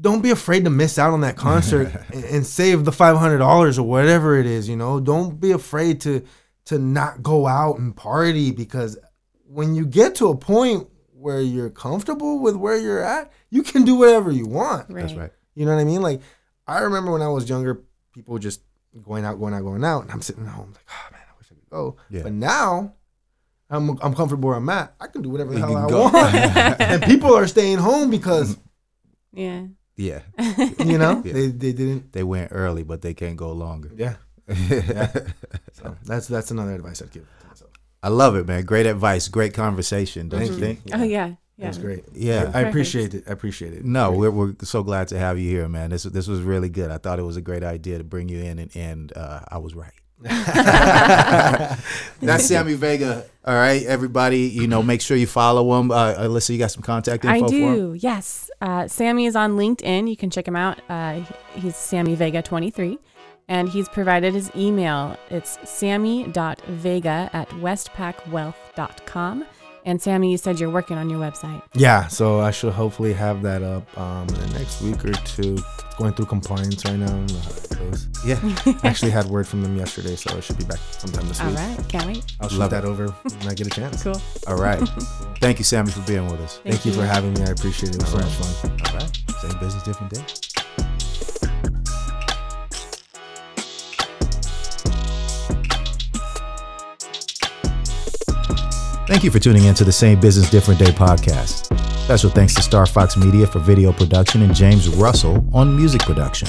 [0.00, 3.38] don't be afraid to miss out on that concert and, and save the five hundred
[3.38, 4.68] dollars or whatever it is.
[4.68, 6.24] You know, don't be afraid to
[6.66, 8.96] to not go out and party because
[9.46, 10.88] when you get to a point
[11.22, 14.90] where you're comfortable with where you're at, you can do whatever you want.
[14.90, 15.02] Right.
[15.02, 15.30] That's right.
[15.54, 16.02] You know what I mean?
[16.02, 16.20] Like
[16.66, 18.60] I remember when I was younger, people just
[19.02, 21.38] going out, going out, going out, and I'm sitting at home like, oh man, I
[21.38, 21.96] wish I could go.
[22.10, 22.22] Yeah.
[22.24, 22.94] But now
[23.70, 24.94] I'm I'm comfortable where I'm at.
[25.00, 26.02] I can do whatever the You hell I go.
[26.02, 26.34] want,
[26.80, 28.60] and people are staying home because mm.
[29.34, 29.66] Yeah.
[29.96, 30.20] Yeah.
[30.84, 31.32] you know Yeah.
[31.32, 32.12] they they didn't.
[32.12, 33.90] They went early, but they can't go longer.
[33.96, 34.16] Yeah.
[34.48, 35.12] yeah.
[35.72, 37.70] So that's that's another advice I'd give to myself.
[38.02, 38.64] I love it, man.
[38.64, 39.28] Great advice.
[39.28, 40.28] Great conversation.
[40.28, 40.62] Don't Thank you you.
[40.62, 40.80] think?
[40.92, 41.34] Oh yeah.
[41.56, 41.66] Yeah.
[41.66, 42.04] That's great.
[42.12, 42.50] Yeah.
[42.54, 43.24] I, I appreciate it.
[43.28, 43.84] I appreciate it.
[43.84, 45.90] No, we're, we're so glad to have you here, man.
[45.90, 46.90] This this was really good.
[46.90, 49.58] I thought it was a great idea to bring you in, and, and uh, I
[49.58, 49.92] was right.
[52.20, 53.24] That's Sammy Vega.
[53.44, 54.40] All right, everybody.
[54.40, 55.90] You know, make sure you follow him.
[55.90, 57.74] Uh, Alyssa, you got some contact info I for him?
[57.74, 57.94] do.
[57.98, 58.50] Yes.
[58.60, 60.08] Uh, Sammy is on LinkedIn.
[60.08, 60.80] You can check him out.
[60.88, 61.22] Uh,
[61.54, 62.98] he's Sammy Vega 23.
[63.48, 65.16] And he's provided his email.
[65.30, 69.44] It's sammy.vega at westpackwealth.com.
[69.84, 71.60] And Sammy, you said you're working on your website.
[71.74, 75.58] Yeah, so I should hopefully have that up um, in the next week or two.
[75.98, 77.14] Going through compliance right now.
[77.14, 78.08] you know how it goes.
[78.24, 78.38] Yeah.
[78.82, 81.48] I actually had word from them yesterday, so it should be back sometime this All
[81.50, 81.58] week.
[81.58, 82.24] All right, Can't wait.
[82.40, 84.02] I'll shoot Love that over when I get a chance.
[84.02, 84.20] Cool.
[84.46, 84.78] All right.
[85.40, 86.60] Thank you, Sammy, for being with us.
[86.64, 87.42] Thank, you for having me.
[87.42, 87.96] I appreciate it.
[87.96, 88.70] It was so All much fun.
[88.86, 89.16] All right.
[89.42, 90.51] Same business, different day.
[99.12, 101.78] Thank you for tuning in to the Same Business Different Day podcast.
[102.04, 106.48] Special thanks to Star Fox Media for video production and James Russell on music production.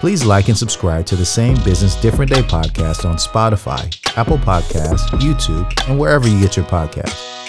[0.00, 5.08] Please like and subscribe to the Same Business Different Day podcast on Spotify, Apple Podcasts,
[5.18, 7.43] YouTube, and wherever you get your podcasts.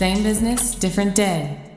[0.00, 1.69] Same business, different day.